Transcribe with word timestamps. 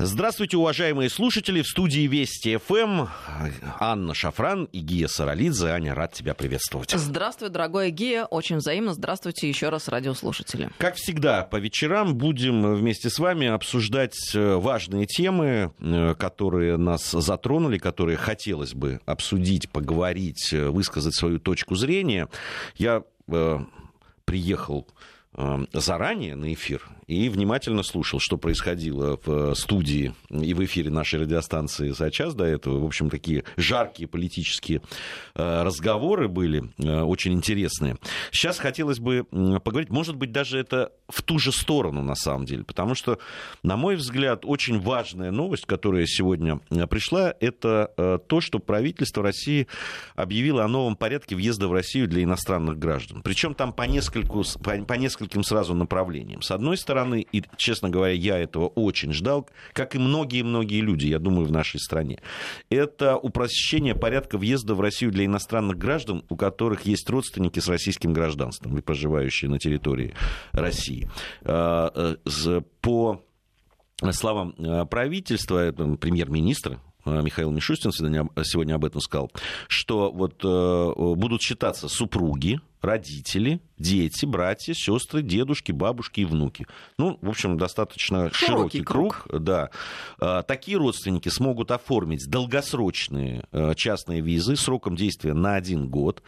Здравствуйте, 0.00 0.56
уважаемые 0.56 1.10
слушатели. 1.10 1.60
В 1.60 1.66
студии 1.66 2.06
Вести 2.06 2.56
ФМ 2.56 3.08
Анна 3.80 4.14
Шафран 4.14 4.66
и 4.66 4.78
Гия 4.78 5.08
Саралидзе. 5.08 5.70
Аня, 5.70 5.92
рад 5.92 6.12
тебя 6.12 6.34
приветствовать. 6.34 6.92
Здравствуй, 6.92 7.48
дорогой 7.48 7.90
Гия. 7.90 8.24
Очень 8.24 8.58
взаимно. 8.58 8.94
Здравствуйте 8.94 9.48
еще 9.48 9.70
раз, 9.70 9.88
радиослушатели. 9.88 10.70
Как 10.78 10.94
всегда, 10.94 11.42
по 11.42 11.56
вечерам 11.56 12.14
будем 12.16 12.76
вместе 12.76 13.10
с 13.10 13.18
вами 13.18 13.48
обсуждать 13.48 14.16
э, 14.36 14.54
важные 14.54 15.06
темы, 15.06 15.72
э, 15.80 16.14
которые 16.16 16.76
нас 16.76 17.10
затронули, 17.10 17.78
которые 17.78 18.16
хотелось 18.16 18.74
бы 18.74 19.00
обсудить, 19.04 19.68
поговорить, 19.68 20.52
э, 20.52 20.68
высказать 20.68 21.16
свою 21.16 21.40
точку 21.40 21.74
зрения. 21.74 22.28
Я 22.76 23.02
э, 23.26 23.58
приехал 24.24 24.86
заранее 25.72 26.36
на 26.36 26.52
эфир 26.52 26.88
и 27.08 27.30
внимательно 27.30 27.82
слушал, 27.82 28.20
что 28.20 28.36
происходило 28.36 29.18
в 29.24 29.54
студии 29.54 30.14
и 30.30 30.54
в 30.54 30.64
эфире 30.64 30.90
нашей 30.90 31.20
радиостанции 31.20 31.90
за 31.90 32.10
час 32.10 32.34
до 32.34 32.44
этого. 32.44 32.78
В 32.78 32.84
общем, 32.84 33.08
такие 33.08 33.44
жаркие 33.56 34.06
политические 34.06 34.82
э, 35.34 35.62
разговоры 35.62 36.28
были, 36.28 36.70
э, 36.78 37.00
очень 37.00 37.32
интересные. 37.32 37.96
Сейчас 38.30 38.58
хотелось 38.58 39.00
бы 39.00 39.24
поговорить, 39.24 39.88
может 39.88 40.16
быть, 40.16 40.32
даже 40.32 40.58
это 40.58 40.92
в 41.08 41.22
ту 41.22 41.38
же 41.38 41.50
сторону, 41.50 42.02
на 42.02 42.14
самом 42.14 42.44
деле, 42.44 42.62
потому 42.62 42.94
что, 42.94 43.18
на 43.62 43.78
мой 43.78 43.96
взгляд, 43.96 44.44
очень 44.44 44.78
важная 44.78 45.30
новость, 45.30 45.64
которая 45.64 46.04
сегодня 46.06 46.60
э, 46.70 46.86
пришла, 46.86 47.34
это 47.40 48.20
то, 48.28 48.40
что 48.40 48.58
правительство 48.58 49.22
России 49.22 49.66
объявило 50.14 50.64
о 50.64 50.68
новом 50.68 50.94
порядке 50.94 51.34
въезда 51.34 51.68
в 51.68 51.72
Россию 51.72 52.06
для 52.08 52.22
иностранных 52.22 52.78
граждан. 52.78 53.22
Причем 53.22 53.54
там 53.54 53.72
по, 53.72 53.84
нескольку, 53.84 54.44
по, 54.62 54.76
по 54.84 54.92
нескольким 54.94 55.42
сразу 55.42 55.74
направлениям. 55.74 56.42
С 56.42 56.50
одной 56.50 56.76
стороны, 56.76 56.97
стороны, 56.98 57.26
и, 57.32 57.42
честно 57.56 57.90
говоря, 57.90 58.12
я 58.12 58.38
этого 58.38 58.68
очень 58.68 59.12
ждал, 59.12 59.48
как 59.72 59.94
и 59.94 59.98
многие-многие 59.98 60.80
люди, 60.80 61.06
я 61.06 61.18
думаю, 61.18 61.46
в 61.46 61.52
нашей 61.52 61.80
стране, 61.80 62.20
это 62.70 63.16
упрощение 63.16 63.94
порядка 63.94 64.38
въезда 64.38 64.74
в 64.74 64.80
Россию 64.80 65.12
для 65.12 65.24
иностранных 65.24 65.78
граждан, 65.78 66.24
у 66.28 66.36
которых 66.36 66.86
есть 66.86 67.08
родственники 67.08 67.60
с 67.60 67.68
российским 67.68 68.12
гражданством 68.12 68.76
и 68.78 68.80
проживающие 68.80 69.50
на 69.50 69.58
территории 69.58 70.14
России. 70.52 71.08
А, 71.42 72.16
э, 72.26 72.60
по 72.80 73.22
словам 74.12 74.54
э, 74.58 74.84
правительства, 74.86 75.72
премьер-министра 75.72 76.74
Э, 76.74 76.87
Михаил 77.22 77.50
Мишустин 77.50 77.92
сегодня 77.92 78.74
об 78.74 78.84
этом 78.84 79.00
сказал, 79.00 79.30
что 79.68 80.10
вот 80.10 80.44
э, 80.44 81.14
будут 81.14 81.42
считаться 81.42 81.88
супруги, 81.88 82.60
родители, 82.80 83.60
дети, 83.78 84.24
братья, 84.24 84.72
сестры, 84.72 85.22
дедушки, 85.22 85.72
бабушки 85.72 86.20
и 86.20 86.24
внуки. 86.24 86.66
Ну, 86.96 87.18
в 87.20 87.28
общем, 87.28 87.58
достаточно 87.58 88.30
широкий, 88.32 88.46
широкий 88.46 88.82
круг. 88.82 89.22
круг. 89.24 89.42
Да. 89.42 89.70
Э, 90.20 90.42
такие 90.46 90.76
родственники 90.76 91.28
смогут 91.28 91.70
оформить 91.70 92.28
долгосрочные 92.28 93.44
частные 93.76 94.20
визы 94.20 94.56
сроком 94.56 94.96
действия 94.96 95.34
на 95.34 95.54
один 95.54 95.88
год. 95.88 96.22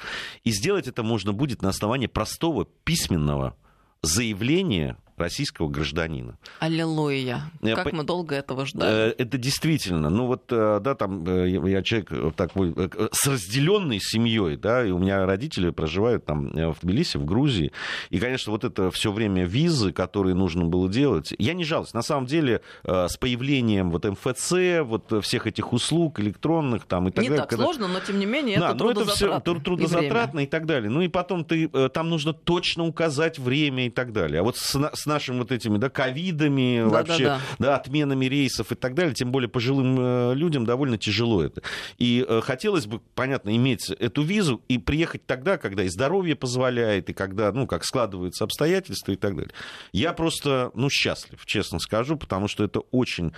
И 0.45 0.51
сделать 0.51 0.89
это 0.89 1.03
можно 1.03 1.33
будет 1.33 1.63
на 1.63 1.69
основании 1.69 2.07
простого 2.07 2.67
письменного 2.85 3.57
заявления 4.03 4.97
российского 5.21 5.69
гражданина. 5.69 6.39
Аллилуйя. 6.59 7.43
Как 7.63 7.91
по... 7.91 7.97
мы 7.97 8.05
долго 8.05 8.35
этого 8.35 8.67
ждали. 8.67 9.11
Э, 9.11 9.15
это 9.17 9.39
действительно. 9.39 10.11
Ну 10.11 10.27
вот, 10.27 10.45
э, 10.51 10.81
да, 10.83 10.95
там 10.95 11.25
э, 11.27 11.49
я 11.49 11.83
человек 11.83 12.35
такой 12.37 12.75
с 13.13 13.27
разделенной 13.27 14.01
семьей, 14.01 14.57
да, 14.57 14.85
и 14.85 14.91
у 14.91 14.99
меня 14.99 15.27
родители 15.27 15.71
проживают 15.71 16.25
там 16.25 16.51
в 16.51 16.77
Тбилиси, 16.83 17.19
в 17.19 17.25
Грузии. 17.25 17.73
И, 18.11 18.19
конечно, 18.19 18.53
вот 18.53 18.65
это 18.65 18.91
все 18.91 19.13
время 19.13 19.45
визы, 19.45 19.93
которые 19.93 20.35
нужно 20.35 20.65
было 20.65 20.89
делать, 20.89 21.33
я 21.39 21.55
не 21.55 21.65
жалуюсь. 21.65 21.95
На 21.95 22.03
самом 22.03 22.27
деле, 22.27 22.63
с 22.85 23.17
появлением 23.17 23.91
вот 23.91 24.05
МФЦ, 24.05 24.53
вот 24.83 25.23
всех 25.23 25.47
этих 25.47 25.73
услуг 25.73 26.21
электронных 26.21 26.87
там 26.87 27.09
и 27.09 27.11
так 27.11 27.23
не 27.23 27.29
далее. 27.29 27.39
Не 27.39 27.43
так 27.43 27.51
когда... 27.51 27.65
сложно, 27.65 27.89
но 27.89 28.01
тем 28.01 28.19
не 28.19 28.27
менее 28.27 28.59
да, 28.59 28.71
это 28.71 28.79
трудозатратно. 28.79 29.37
Это 29.37 29.55
все 29.55 29.61
трудозатратно 29.63 30.41
и, 30.41 30.45
и 30.45 30.47
так 30.47 30.67
далее. 30.67 30.91
Ну 30.91 31.03
и 31.03 31.09
потом 31.09 31.45
ты, 31.45 31.69
там 31.91 32.11
нужно 32.11 32.33
точно 32.33 32.87
указать 32.87 33.39
время 33.39 33.87
и 33.87 33.91
так 33.91 34.13
далее. 34.13 34.41
А 34.41 34.43
вот 34.43 34.57
с, 34.57 34.91
с 34.95 35.07
нашими 35.11 35.39
вот 35.39 35.53
этими, 35.53 35.77
да, 35.77 35.91
ковидами, 35.91 36.83
да, 36.85 36.89
вообще, 36.89 37.25
да, 37.25 37.41
да. 37.59 37.67
да, 37.67 37.77
отменами 37.77 38.27
рейсов 38.27 38.73
и 38.73 38.75
так 38.75 38.95
далее, 38.95 39.15
тем 39.15 39.33
более 39.33 39.49
пожилым 39.49 39.97
э, 39.99 40.35
людям 40.35 40.65
довольно 40.65 40.97
тяжело 40.97 41.43
это. 41.43 41.63
И 41.99 42.25
э, 42.27 42.41
хотелось 42.43 42.87
бы, 42.87 43.01
понятно, 43.15 43.55
иметь 43.55 43.91
эту 43.91 44.23
визу 44.23 44.63
и 44.69 44.79
приехать 44.79 45.27
тогда, 45.27 45.59
когда 45.59 45.83
и 45.83 45.89
здоровье 45.89 46.37
позволяет, 46.37 47.11
и 47.11 47.13
когда, 47.13 47.53
ну, 47.53 47.67
как 47.67 47.85
складываются 47.85 48.45
обстоятельства 48.45 49.13
и 49.13 49.17
так 49.17 49.37
далее. 49.37 49.53
Я 49.93 50.13
просто, 50.13 50.71
ну, 50.75 50.89
счастлив, 50.89 51.45
честно 51.45 51.79
скажу, 51.79 52.17
потому 52.17 52.49
что 52.49 52.65
это 52.65 52.81
очень 52.91 53.33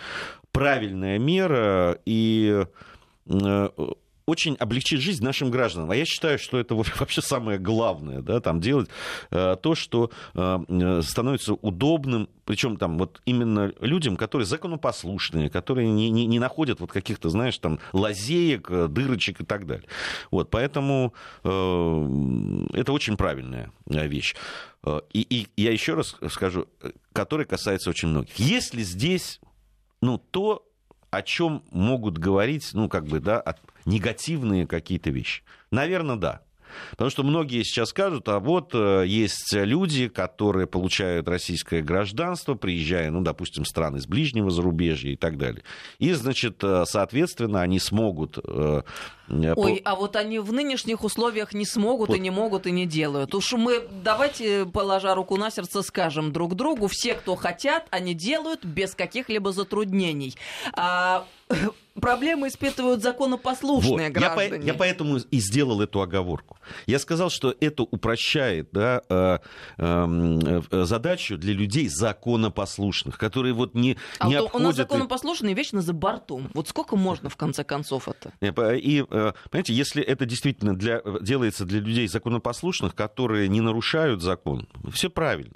правильная 0.52 1.18
мера, 1.18 1.98
и 2.04 2.64
э, 3.26 3.68
очень 4.26 4.54
облегчит 4.56 5.00
жизнь 5.00 5.24
нашим 5.24 5.50
гражданам. 5.50 5.90
А 5.90 5.96
я 5.96 6.04
считаю, 6.04 6.38
что 6.38 6.58
это 6.58 6.74
вообще 6.98 7.22
самое 7.22 7.58
главное, 7.58 8.22
да, 8.22 8.40
там 8.40 8.60
делать 8.60 8.88
э, 9.30 9.56
то, 9.60 9.74
что 9.74 10.10
э, 10.34 11.00
становится 11.02 11.54
удобным, 11.54 12.28
причем 12.44 12.76
там 12.76 12.98
вот 12.98 13.20
именно 13.24 13.72
людям, 13.80 14.16
которые 14.16 14.46
законопослушные, 14.46 15.50
которые 15.50 15.88
не, 15.90 16.10
не, 16.10 16.26
не 16.26 16.38
находят 16.38 16.80
вот 16.80 16.92
каких-то, 16.92 17.28
знаешь, 17.28 17.58
там 17.58 17.78
лазеек, 17.92 18.70
э, 18.70 18.88
дырочек 18.88 19.40
и 19.40 19.44
так 19.44 19.66
далее. 19.66 19.86
Вот, 20.30 20.50
поэтому 20.50 21.14
э, 21.44 22.66
это 22.74 22.92
очень 22.92 23.16
правильная 23.16 23.70
э, 23.88 24.06
вещь. 24.06 24.34
Э, 24.84 25.00
и, 25.12 25.20
и 25.20 25.62
я 25.62 25.72
еще 25.72 25.94
раз 25.94 26.16
скажу, 26.30 26.66
который 27.12 27.46
касается 27.46 27.90
очень 27.90 28.08
многих. 28.08 28.36
Если 28.36 28.82
здесь, 28.82 29.40
ну, 30.00 30.18
то, 30.18 30.66
о 31.12 31.22
чем 31.22 31.62
могут 31.70 32.16
говорить, 32.16 32.70
ну, 32.72 32.88
как 32.88 33.04
бы, 33.04 33.20
да, 33.20 33.44
негативные 33.84 34.66
какие-то 34.66 35.10
вещи? 35.10 35.42
Наверное, 35.70 36.16
да. 36.16 36.40
Потому 36.90 37.10
что 37.10 37.22
многие 37.22 37.62
сейчас 37.62 37.90
скажут, 37.90 38.28
а 38.28 38.38
вот 38.38 38.70
э, 38.74 39.04
есть 39.06 39.52
люди, 39.52 40.08
которые 40.08 40.66
получают 40.66 41.28
российское 41.28 41.82
гражданство, 41.82 42.54
приезжая, 42.54 43.10
ну, 43.10 43.20
допустим, 43.22 43.64
страны 43.64 43.98
из 43.98 44.06
ближнего 44.06 44.50
зарубежья 44.50 45.10
и 45.10 45.16
так 45.16 45.38
далее. 45.38 45.62
И, 45.98 46.12
значит, 46.12 46.62
э, 46.62 46.84
соответственно, 46.86 47.62
они 47.62 47.78
смогут 47.78 48.38
э, 48.44 48.82
Ой, 49.28 49.80
а 49.84 49.94
вот 49.94 50.16
они 50.16 50.40
в 50.40 50.52
нынешних 50.52 51.04
условиях 51.04 51.54
не 51.54 51.64
смогут 51.64 52.08
вот. 52.08 52.16
и 52.16 52.20
не 52.20 52.30
могут 52.30 52.66
и 52.66 52.70
не 52.70 52.86
делают. 52.86 53.34
Уж 53.34 53.52
мы 53.52 53.88
давайте, 54.02 54.66
положа 54.66 55.14
руку 55.14 55.36
на 55.36 55.50
сердце, 55.50 55.82
скажем 55.82 56.32
друг 56.32 56.54
другу, 56.54 56.88
все, 56.88 57.14
кто 57.14 57.34
хотят, 57.36 57.86
они 57.90 58.14
делают 58.14 58.64
без 58.64 58.94
каких-либо 58.94 59.52
затруднений. 59.52 60.36
А, 60.74 61.26
проблемы 62.00 62.48
испытывают 62.48 63.02
законопослушные 63.02 64.08
вот. 64.08 64.14
граждане. 64.14 64.56
Я, 64.56 64.60
по, 64.60 64.66
я 64.66 64.74
поэтому 64.74 65.18
и 65.18 65.38
сделал 65.38 65.80
эту 65.80 66.02
оговорку. 66.02 66.58
Я 66.86 66.98
сказал, 66.98 67.30
что 67.30 67.54
это 67.60 67.82
упрощает 67.84 68.68
да, 68.72 69.02
э, 69.08 69.38
э, 69.78 70.60
э, 70.70 70.84
задачу 70.84 71.36
для 71.36 71.52
людей 71.52 71.88
законопослушных, 71.88 73.18
которые 73.18 73.52
вот 73.52 73.74
не, 73.74 73.96
а 74.18 74.28
не 74.28 74.36
вот 74.36 74.46
обходят... 74.46 74.64
У 74.64 74.68
нас 74.68 74.76
законопослушные 74.76 75.54
вечно 75.54 75.80
за 75.80 75.92
бортом. 75.92 76.50
Вот 76.54 76.68
сколько 76.68 76.96
можно 76.96 77.28
в 77.28 77.36
конце 77.36 77.64
концов 77.64 78.08
это? 78.08 78.32
И 78.40 79.04
Э, 79.10 79.32
понимаете, 79.50 79.74
если 79.74 80.02
это 80.02 80.24
действительно 80.24 80.76
для, 80.76 81.02
делается 81.20 81.64
для 81.64 81.80
людей 81.80 82.08
законопослушных, 82.08 82.94
которые 82.94 83.48
не 83.48 83.60
нарушают 83.60 84.22
закон, 84.22 84.68
все 84.90 85.10
правильно. 85.10 85.52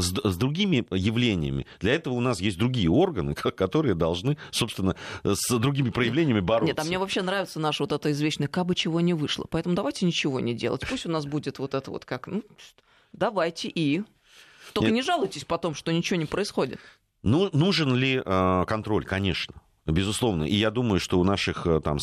С, 0.00 0.12
с 0.12 0.36
другими 0.36 0.86
явлениями. 0.90 1.66
Для 1.80 1.94
этого 1.94 2.14
у 2.14 2.20
нас 2.20 2.40
есть 2.40 2.58
другие 2.58 2.90
органы, 2.90 3.34
которые 3.56 3.94
должны, 3.94 4.36
собственно, 4.50 4.94
с 5.24 5.58
другими 5.58 5.77
проявлениями 5.82 6.40
бороться. 6.40 6.66
Нет, 6.66 6.78
а 6.78 6.84
мне 6.84 6.98
вообще 6.98 7.22
нравится 7.22 7.60
наше 7.60 7.82
вот 7.82 7.92
это 7.92 8.10
извечное 8.12 8.48
«кабы 8.48 8.74
чего 8.74 9.00
не 9.00 9.14
вышло». 9.14 9.46
Поэтому 9.50 9.74
давайте 9.74 10.06
ничего 10.06 10.40
не 10.40 10.54
делать. 10.54 10.84
Пусть 10.88 11.06
у 11.06 11.10
нас 11.10 11.26
будет 11.26 11.58
вот 11.58 11.74
это 11.74 11.90
вот 11.90 12.04
как... 12.04 12.26
Ну, 12.26 12.42
давайте 13.12 13.68
и... 13.68 14.02
Только 14.74 14.90
Нет. 14.90 14.96
не 14.96 15.02
жалуйтесь 15.02 15.44
потом, 15.44 15.74
что 15.74 15.92
ничего 15.92 16.18
не 16.18 16.26
происходит. 16.26 16.78
Ну, 17.22 17.48
нужен 17.52 17.94
ли 17.94 18.22
э, 18.24 18.64
контроль? 18.66 19.04
Конечно. 19.04 19.54
Безусловно. 19.88 20.44
И 20.44 20.54
я 20.54 20.70
думаю, 20.70 21.00
что 21.00 21.18
у 21.18 21.24
наших 21.24 21.66
э, 21.66 21.80
там, 21.80 21.98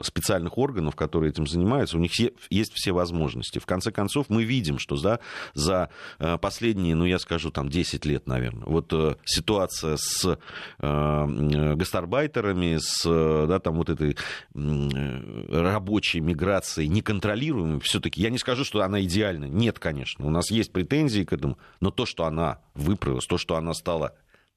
специальных 0.00 0.56
органов, 0.56 0.94
которые 0.94 1.30
этим 1.30 1.48
занимаются, 1.48 1.96
у 1.96 2.00
них 2.00 2.12
есть 2.48 2.72
все 2.72 2.92
возможности. 2.92 3.58
В 3.58 3.66
конце 3.66 3.90
концов, 3.90 4.26
мы 4.28 4.44
видим, 4.44 4.78
что 4.78 4.96
да, 4.96 5.18
за 5.52 5.90
э, 6.20 6.38
последние, 6.38 6.94
ну, 6.94 7.04
я 7.04 7.18
скажу, 7.18 7.50
там, 7.50 7.68
10 7.68 8.06
лет, 8.06 8.28
наверное, 8.28 8.66
вот 8.66 8.92
э, 8.92 9.16
ситуация 9.24 9.96
с 9.98 10.38
гастарбайтерами, 10.78 12.78
с 12.78 13.02
да, 13.04 13.58
там, 13.58 13.74
вот 13.76 13.90
этой 13.90 14.16
рабочей 14.54 16.20
миграцией 16.20 16.88
неконтролируемой, 16.88 17.80
все-таки, 17.80 18.22
я 18.22 18.30
не 18.30 18.38
скажу, 18.38 18.64
что 18.64 18.80
она 18.82 19.02
идеальна. 19.02 19.46
Нет, 19.46 19.78
конечно. 19.78 20.26
У 20.26 20.30
нас 20.30 20.50
есть 20.50 20.72
претензии 20.72 21.22
к 21.24 21.32
этому, 21.32 21.56
но 21.80 21.90
то, 21.90 22.04
что 22.06 22.26
она 22.26 22.60
выправилась, 22.74 23.26
то, 23.26 23.38
что 23.38 23.56
она 23.56 23.74
стала 23.74 24.14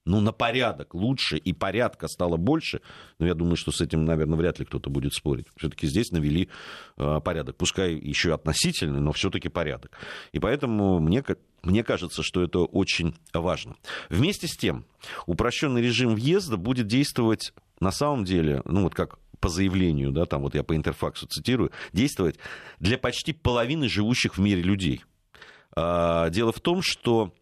ну, 0.08 0.20
на 0.20 0.32
порядок 0.32 0.94
лучше 0.94 1.36
и 1.36 1.52
порядка 1.52 2.08
стало 2.08 2.38
больше, 2.38 2.80
но 3.18 3.26
я 3.26 3.34
думаю, 3.34 3.56
что 3.56 3.70
с 3.70 3.82
этим, 3.82 4.06
наверное, 4.06 4.38
вряд 4.38 4.58
ли 4.58 4.64
кто-то 4.64 4.88
будет 4.88 5.12
спорить. 5.12 5.46
Все-таки 5.56 5.86
здесь 5.86 6.12
навели 6.12 6.48
э, 6.96 7.20
порядок. 7.22 7.56
Пускай 7.56 7.94
еще 7.94 8.32
относительный, 8.32 9.00
но 9.00 9.12
все-таки 9.12 9.50
порядок. 9.50 9.92
И 10.32 10.38
поэтому 10.38 10.98
мне, 10.98 11.22
Мне 11.62 11.84
кажется, 11.84 12.22
что 12.22 12.42
это 12.42 12.60
очень 12.60 13.16
важно. 13.34 13.76
Вместе 14.08 14.46
с 14.48 14.56
тем, 14.56 14.86
упрощенный 15.26 15.82
режим 15.82 16.14
въезда 16.14 16.56
будет 16.56 16.86
действовать 16.86 17.52
на 17.80 17.90
самом 17.90 18.24
деле, 18.24 18.62
ну 18.64 18.84
вот 18.84 18.94
как 18.94 19.18
по 19.40 19.50
заявлению, 19.50 20.10
да, 20.10 20.24
там 20.24 20.42
вот 20.42 20.54
я 20.54 20.62
по 20.62 20.74
интерфаксу 20.74 21.26
цитирую, 21.26 21.70
действовать 21.92 22.38
для 22.80 22.96
почти 22.96 23.32
половины 23.34 23.88
живущих 23.88 24.38
в 24.38 24.40
мире 24.40 24.62
людей. 24.62 25.04
А, 25.76 26.30
дело 26.30 26.50
в 26.50 26.60
том, 26.60 26.80
что 26.82 27.34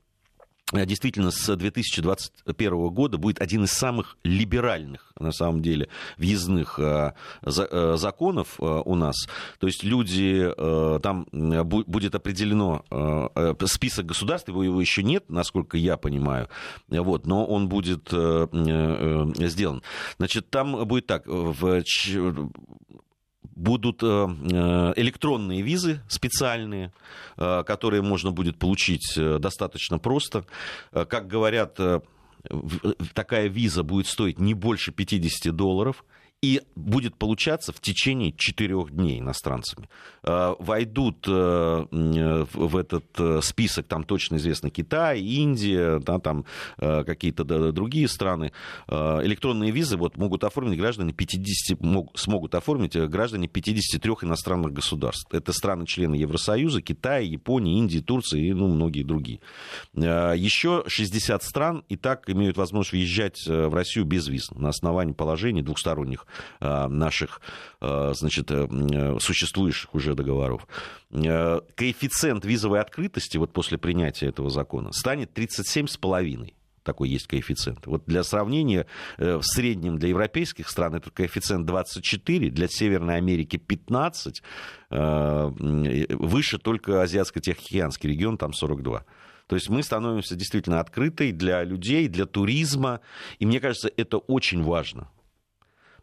действительно 0.72 1.30
с 1.30 1.54
2021 1.56 2.88
года 2.88 3.18
будет 3.18 3.40
один 3.40 3.64
из 3.64 3.70
самых 3.70 4.16
либеральных, 4.24 5.12
на 5.18 5.30
самом 5.30 5.62
деле, 5.62 5.88
въездных 6.16 6.80
э, 6.80 7.12
э, 7.44 7.94
законов 7.96 8.56
у 8.58 8.94
нас. 8.96 9.14
То 9.60 9.68
есть 9.68 9.84
люди, 9.84 10.50
там 11.02 11.26
будет 11.30 12.14
определено 12.14 12.84
список 13.66 14.06
государств, 14.06 14.48
его, 14.48 14.64
его 14.64 14.80
еще 14.80 15.02
нет, 15.02 15.30
насколько 15.30 15.76
я 15.76 15.96
понимаю, 15.96 16.48
вот, 16.88 17.26
но 17.26 17.46
он 17.46 17.68
будет 17.68 18.08
сделан. 18.08 19.82
Значит, 20.18 20.50
там 20.50 20.86
будет 20.86 21.06
так, 21.06 21.26
в 21.26 21.82
будут 23.56 24.02
э, 24.02 24.06
э, 24.06 24.92
электронные 24.96 25.62
визы 25.62 26.00
специальные, 26.08 26.92
э, 27.36 27.64
которые 27.66 28.02
можно 28.02 28.30
будет 28.30 28.58
получить 28.58 29.18
достаточно 29.40 29.98
просто. 29.98 30.44
Как 30.92 31.26
говорят, 31.26 31.78
такая 33.14 33.48
виза 33.48 33.82
будет 33.82 34.06
стоить 34.06 34.38
не 34.38 34.54
больше 34.54 34.92
50 34.92 35.56
долларов 35.56 36.04
и 36.42 36.62
будет 36.74 37.16
получаться 37.16 37.72
в 37.72 37.80
течение 37.80 38.32
четырех 38.32 38.90
дней 38.90 39.20
иностранцами. 39.20 39.88
Э, 40.22 40.54
войдут 40.58 41.26
э, 41.26 41.86
в 41.90 42.76
этот 42.76 43.06
э, 43.18 43.40
список, 43.42 43.86
там 43.86 44.04
точно 44.04 44.36
известно 44.36 44.70
Китай, 44.70 45.20
Индия, 45.20 45.98
да, 45.98 46.18
там 46.18 46.44
какие-то 46.78 47.44
другие 47.72 48.08
страны. 48.08 48.52
Электронные 48.88 49.70
визы 49.70 49.96
вот, 49.96 50.16
могут 50.16 50.44
оформить 50.44 50.78
граждане 50.78 51.12
50, 51.12 51.78
смогут 52.14 52.54
оформить 52.54 52.96
граждане 52.96 53.48
53 53.48 54.12
иностранных 54.22 54.72
государств. 54.72 55.32
Это 55.32 55.52
страны-члены 55.52 56.14
Евросоюза, 56.16 56.82
Китай, 56.82 57.26
Япония, 57.26 57.78
Индия, 57.78 58.00
Турция 58.00 58.40
и 58.40 58.52
ну, 58.52 58.68
многие 58.68 59.02
другие. 59.02 59.40
Еще 59.94 60.84
60 60.86 61.42
стран 61.42 61.84
и 61.88 61.96
так 61.96 62.28
имеют 62.28 62.56
возможность 62.56 62.92
въезжать 62.92 63.46
в 63.46 63.74
Россию 63.74 64.04
без 64.04 64.28
виз 64.28 64.50
на 64.50 64.68
основании 64.68 65.12
положений 65.12 65.62
двухсторонних 65.62 66.25
Э, 66.60 66.86
наших, 66.88 67.40
э, 67.80 68.12
значит, 68.14 68.50
э, 68.50 69.18
существующих 69.20 69.94
уже 69.94 70.14
договоров. 70.14 70.66
Коэффициент 71.10 72.44
визовой 72.44 72.80
открытости 72.80 73.36
вот 73.36 73.52
после 73.52 73.78
принятия 73.78 74.26
этого 74.26 74.50
закона 74.50 74.92
станет 74.92 75.32
37,5 75.32 76.54
такой 76.82 77.08
есть 77.08 77.26
коэффициент. 77.26 77.84
Вот 77.86 78.04
для 78.06 78.22
сравнения, 78.22 78.86
в 79.18 79.42
среднем 79.42 79.98
для 79.98 80.10
европейских 80.10 80.68
стран 80.68 80.94
это 80.94 81.10
коэффициент 81.10 81.66
24, 81.66 82.48
для 82.50 82.68
Северной 82.68 83.16
Америки 83.16 83.56
15, 83.56 84.40
выше 84.88 86.58
только 86.58 87.02
Азиатско-Тихоокеанский 87.02 88.08
регион, 88.08 88.38
там 88.38 88.52
42. 88.52 89.04
То 89.48 89.56
есть 89.56 89.68
мы 89.68 89.82
становимся 89.82 90.36
действительно 90.36 90.78
открытой 90.78 91.32
для 91.32 91.64
людей, 91.64 92.06
для 92.06 92.26
туризма, 92.26 93.00
и 93.40 93.46
мне 93.46 93.58
кажется, 93.58 93.90
это 93.96 94.18
очень 94.18 94.62
важно. 94.62 95.08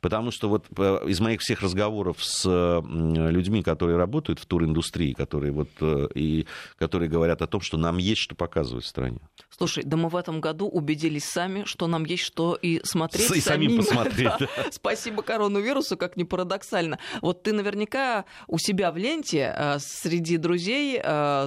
Потому 0.03 0.31
что 0.31 0.49
вот 0.49 0.65
э, 0.77 0.99
из 1.07 1.21
моих 1.21 1.39
всех 1.39 1.61
разговоров 1.61 2.17
с 2.19 2.43
людьми, 2.83 3.63
которые 3.63 3.97
работают 3.97 4.37
в 4.37 4.45
туриндустрии, 4.45 5.13
которые, 5.13 5.53
вот, 5.53 5.69
э, 5.79 6.09
и, 6.13 6.45
которые 6.77 7.09
говорят 7.09 7.41
о 7.41 7.47
том, 7.47 7.61
что 7.61 7.77
нам 7.77 7.97
есть 7.99 8.19
что 8.19 8.35
показывать 8.35 8.83
в 8.83 8.87
стране. 8.87 9.19
Слушай, 9.49 9.85
да 9.85 9.95
мы 9.95 10.09
в 10.09 10.17
этом 10.17 10.41
году 10.41 10.67
убедились 10.67 11.23
сами, 11.23 11.63
что 11.63 11.87
нам 11.87 12.03
есть 12.03 12.23
что 12.23 12.55
и 12.55 12.81
смотреть 12.83 13.31
и 13.31 13.39
самим, 13.39 13.69
самим 13.69 13.77
посмотреть. 13.77 14.23
Да. 14.33 14.37
Да. 14.39 14.47
Спасибо 14.71 15.21
коронавирусу, 15.21 15.95
как 15.95 16.17
ни 16.17 16.23
парадоксально. 16.23 16.99
Вот 17.21 17.43
ты 17.43 17.53
наверняка 17.53 18.25
у 18.47 18.57
себя 18.57 18.91
в 18.91 18.97
ленте 18.97 19.53
э, 19.55 19.77
среди 19.79 20.37
друзей 20.37 21.01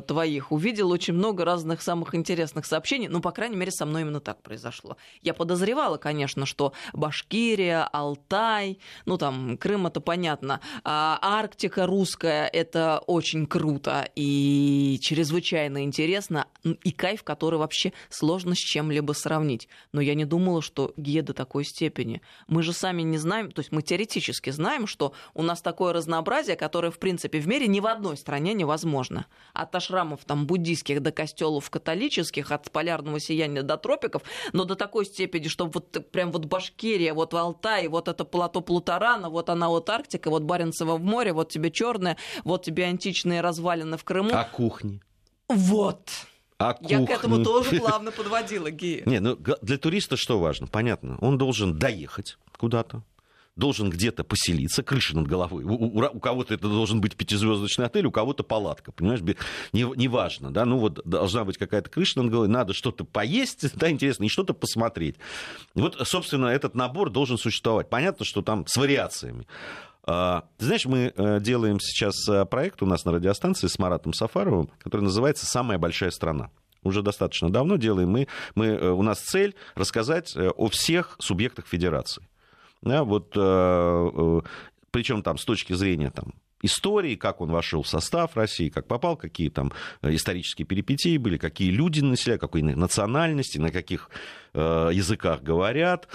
твоих 0.07 0.53
увидел 0.53 0.91
очень 0.91 1.15
много 1.15 1.45
разных 1.45 1.83
самых 1.83 2.15
интересных 2.15 2.65
сообщений. 2.65 3.09
Ну, 3.09 3.21
по 3.21 3.33
крайней 3.33 3.57
мере, 3.57 3.71
со 3.71 3.85
мной 3.85 4.03
именно 4.03 4.21
так 4.21 4.41
произошло. 4.43 4.97
Я 5.21 5.35
подозревала, 5.35 5.99
конечно, 5.99 6.47
что 6.47 6.73
Башкирия, 6.95 7.85
Алтай, 7.93 8.46
Китай, 8.47 8.79
ну 9.07 9.19
там 9.19 9.57
Крым 9.59 9.89
это 9.89 10.01
понятно, 10.01 10.61
а 10.85 11.19
Арктика 11.21 11.85
русская 11.85 12.47
это 12.47 13.03
очень 13.07 13.47
круто 13.47 14.09
и 14.15 14.99
чрезвычайно 15.03 15.83
интересно, 15.83 16.47
и 16.63 16.93
кайф, 16.93 17.25
который 17.25 17.59
вообще 17.59 17.93
сложно 18.09 18.55
с 18.55 18.59
чем-либо 18.59 19.13
сравнить. 19.15 19.69
Но 19.93 20.01
я 20.01 20.15
не 20.15 20.25
думала, 20.25 20.63
что 20.63 20.93
гея 20.97 21.23
до 21.23 21.35
такой 21.35 21.65
степени. 21.65 22.23
Мы 22.47 22.63
же 22.63 22.73
сами 22.73 23.03
не 23.03 23.19
знаем, 23.19 23.51
то 23.51 23.61
есть 23.61 23.73
мы 23.73 23.83
теоретически 23.83 24.51
знаем, 24.51 24.87
что 24.87 25.13
у 25.35 25.43
нас 25.43 25.61
такое 25.61 25.93
разнообразие, 25.93 26.57
которое, 26.57 26.93
в 26.93 26.99
принципе, 27.01 27.41
в 27.41 27.49
мире 27.49 27.67
ни 27.67 27.81
в 27.81 27.87
одной 27.87 28.17
стране 28.17 28.55
невозможно. 28.55 29.27
От 29.55 29.75
ашрамов 29.75 30.25
там 30.25 30.47
буддийских 30.47 31.03
до 31.03 31.11
костелов 31.11 31.69
католических, 31.69 32.53
от 32.53 32.71
полярного 32.71 33.19
сияния 33.19 33.63
до 33.63 33.77
тропиков, 33.77 34.23
но 34.53 34.65
до 34.65 34.77
такой 34.77 35.05
степени, 35.05 35.49
что 35.49 35.67
вот 35.67 36.11
прям 36.13 36.31
вот 36.31 36.45
Башкирия, 36.45 37.13
вот 37.13 37.35
Алтай, 37.35 37.89
вот 37.89 38.09
это 38.09 38.25
плато 38.37 38.61
Плутарана, 38.61 39.31
вот 39.31 39.49
она 39.49 39.69
вот 39.69 39.89
Арктика, 39.89 40.29
вот 40.29 40.43
Баренцево 40.43 40.97
в 40.97 41.03
море, 41.03 41.33
вот 41.33 41.49
тебе 41.49 41.71
черное, 41.71 42.19
вот 42.45 42.65
тебе 42.65 42.85
античные 42.85 43.41
развалины 43.41 43.97
в 43.97 44.05
Крыму. 44.05 44.31
А 44.35 44.45
кухни? 44.45 45.01
Вот. 45.49 46.11
А 46.59 46.77
Я 46.83 47.05
к 47.07 47.11
этому 47.11 47.43
тоже 47.43 47.77
плавно 47.81 48.13
подводила, 48.13 48.71
Гия. 48.71 49.03
Не, 49.07 49.21
ну 49.21 49.37
для 49.37 49.79
туриста 49.79 50.17
что 50.19 50.39
важно? 50.39 50.67
Понятно. 50.67 51.17
Он 51.23 51.39
должен 51.39 51.79
доехать 51.79 52.37
куда-то, 52.59 53.03
должен 53.57 53.91
где-то 53.91 54.23
поселиться, 54.23 54.83
крыша 54.83 55.17
над 55.17 55.27
головой. 55.27 55.65
У, 55.65 55.73
у, 55.73 56.05
у 56.05 56.21
кого-то 56.21 56.55
это 56.55 56.69
должен 56.69 57.01
быть 57.01 57.17
пятизвездочный 57.17 57.87
отель, 57.87 58.07
у 58.07 58.11
кого-то 58.11 58.45
палатка, 58.45 58.93
понимаешь? 58.93 59.21
Не, 59.73 59.83
не 59.97 60.09
важно, 60.09 60.51
да, 60.51 60.65
ну 60.65 60.79
вот 60.79 61.01
должна 61.05 61.45
быть 61.45 61.57
какая-то 61.57 61.91
крыша 61.91 62.23
над 62.23 62.31
головой, 62.31 62.49
надо 62.49 62.75
что-то 62.75 63.05
поесть, 63.05 63.77
да, 63.77 63.91
интересно, 63.91 64.25
и 64.25 64.29
что-то 64.29 64.55
посмотреть. 64.55 65.17
Вот, 65.75 65.97
собственно, 66.07 66.47
этот 66.47 66.75
набор 66.75 67.11
должен 67.11 67.39
существовать. 67.39 67.89
Понятно, 67.89 68.25
что 68.25 68.43
там 68.43 68.67
с 68.67 68.77
вариациями. 68.77 69.47
А, 70.05 70.45
ты 70.59 70.67
знаешь, 70.67 70.87
мы 70.87 71.13
э, 71.17 71.41
делаем 71.41 71.81
сейчас 71.81 72.29
э, 72.29 72.45
проект 72.45 72.81
у 72.83 72.87
нас 72.87 73.05
на 73.05 73.13
радиостанции 73.13 73.67
с 73.67 73.79
Маратом 73.79 74.13
Сафаровым, 74.13 74.71
который 74.79 75.03
называется 75.03 75.47
«Самая 75.47 75.79
большая 75.79 76.11
страна» 76.11 76.51
уже 76.83 77.03
достаточно 77.03 77.51
давно 77.51 77.77
делаем. 77.77 78.11
Мы, 78.11 78.29
мы, 78.55 78.67
э, 78.67 78.91
у 78.91 79.03
нас 79.03 79.19
цель 79.19 79.57
рассказать 79.75 80.37
о 80.37 80.69
всех 80.69 81.17
субъектах 81.19 81.67
федерации. 81.67 82.23
Да, 82.83 83.05
вот, 83.05 83.33
э, 83.37 83.41
э, 83.41 84.41
причем 84.91 85.23
там 85.23 85.39
с 85.39 85.45
точки 85.45 85.73
зрения 85.73 86.11
там, 86.11 86.35
истории, 86.63 87.17
как 87.17 87.41
он 87.41 87.51
вошел 87.51 87.83
в 87.83 87.89
состав 87.89 88.37
России, 88.37 88.69
как 88.69 88.87
попал, 88.87 89.17
какие 89.17 89.51
там 89.51 89.73
э, 90.03 90.15
исторические 90.15 90.67
перипетии 90.67 91.17
были, 91.19 91.37
какие 91.37 91.71
люди 91.71 92.01
населяют, 92.01 92.41
какой 92.41 92.63
национальности, 92.63 93.59
на 93.59 93.71
каких 93.71 94.11
языках 94.55 95.43
говорят 95.43 96.09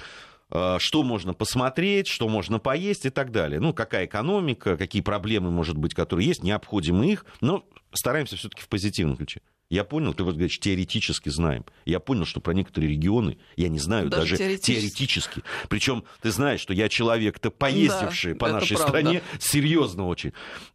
что 0.79 1.03
можно 1.03 1.33
посмотреть, 1.33 2.07
что 2.07 2.27
можно 2.27 2.59
поесть 2.59 3.05
и 3.05 3.09
так 3.09 3.31
далее. 3.31 3.61
Ну, 3.61 3.73
какая 3.73 4.05
экономика, 4.05 4.75
какие 4.75 5.01
проблемы, 5.01 5.49
может 5.49 5.77
быть, 5.77 5.93
которые 5.93 6.27
есть, 6.27 6.43
не 6.43 6.51
обходим 6.51 7.01
их, 7.03 7.25
но 7.39 7.65
стараемся 7.93 8.35
все-таки 8.35 8.61
в 8.61 8.67
позитивном 8.67 9.15
ключе. 9.15 9.39
Я 9.71 9.85
понял, 9.85 10.13
ты 10.13 10.25
вот 10.25 10.33
говоришь, 10.33 10.59
теоретически 10.59 11.29
знаем. 11.29 11.65
Я 11.85 12.01
понял, 12.01 12.25
что 12.25 12.41
про 12.41 12.53
некоторые 12.53 12.91
регионы 12.91 13.37
я 13.55 13.69
не 13.69 13.79
знаю 13.79 14.09
даже, 14.09 14.31
даже 14.31 14.37
теоретически. 14.37 14.73
теоретически. 14.73 15.43
Причем 15.69 16.03
ты 16.21 16.31
знаешь, 16.31 16.59
что 16.59 16.73
я 16.73 16.89
человек-то 16.89 17.51
поездивший 17.51 18.33
да, 18.33 18.37
по 18.37 18.51
нашей 18.51 18.75
правда. 18.75 18.99
стране, 18.99 19.21
серьезно 19.39 20.07
очень. 20.07 20.33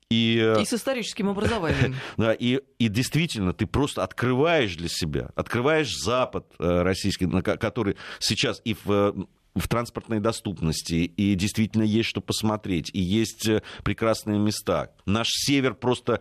И, 0.09 0.41
э, 0.43 0.63
и 0.63 0.65
с 0.65 0.73
историческим 0.73 1.29
образованием. 1.29 1.97
да, 2.17 2.33
и, 2.33 2.61
и 2.79 2.89
действительно, 2.89 3.53
ты 3.53 3.67
просто 3.67 4.03
открываешь 4.03 4.75
для 4.77 4.89
себя, 4.89 5.29
открываешь 5.35 5.95
Запад 5.95 6.47
э, 6.59 6.81
российский, 6.81 7.27
который 7.43 7.97
сейчас 8.19 8.63
и 8.65 8.73
в 8.73 8.91
э, 8.91 9.13
в 9.55 9.69
транспортной 9.69 10.21
доступности, 10.21 10.95
и 10.95 11.35
действительно 11.35 11.83
есть 11.83 12.11
что 12.11 12.21
посмотреть, 12.21 12.91
и 12.93 13.01
есть 13.01 13.49
прекрасные 13.85 14.39
места. 14.39 14.91
Наш 15.07 15.29
север 15.31 15.73
просто 15.73 16.21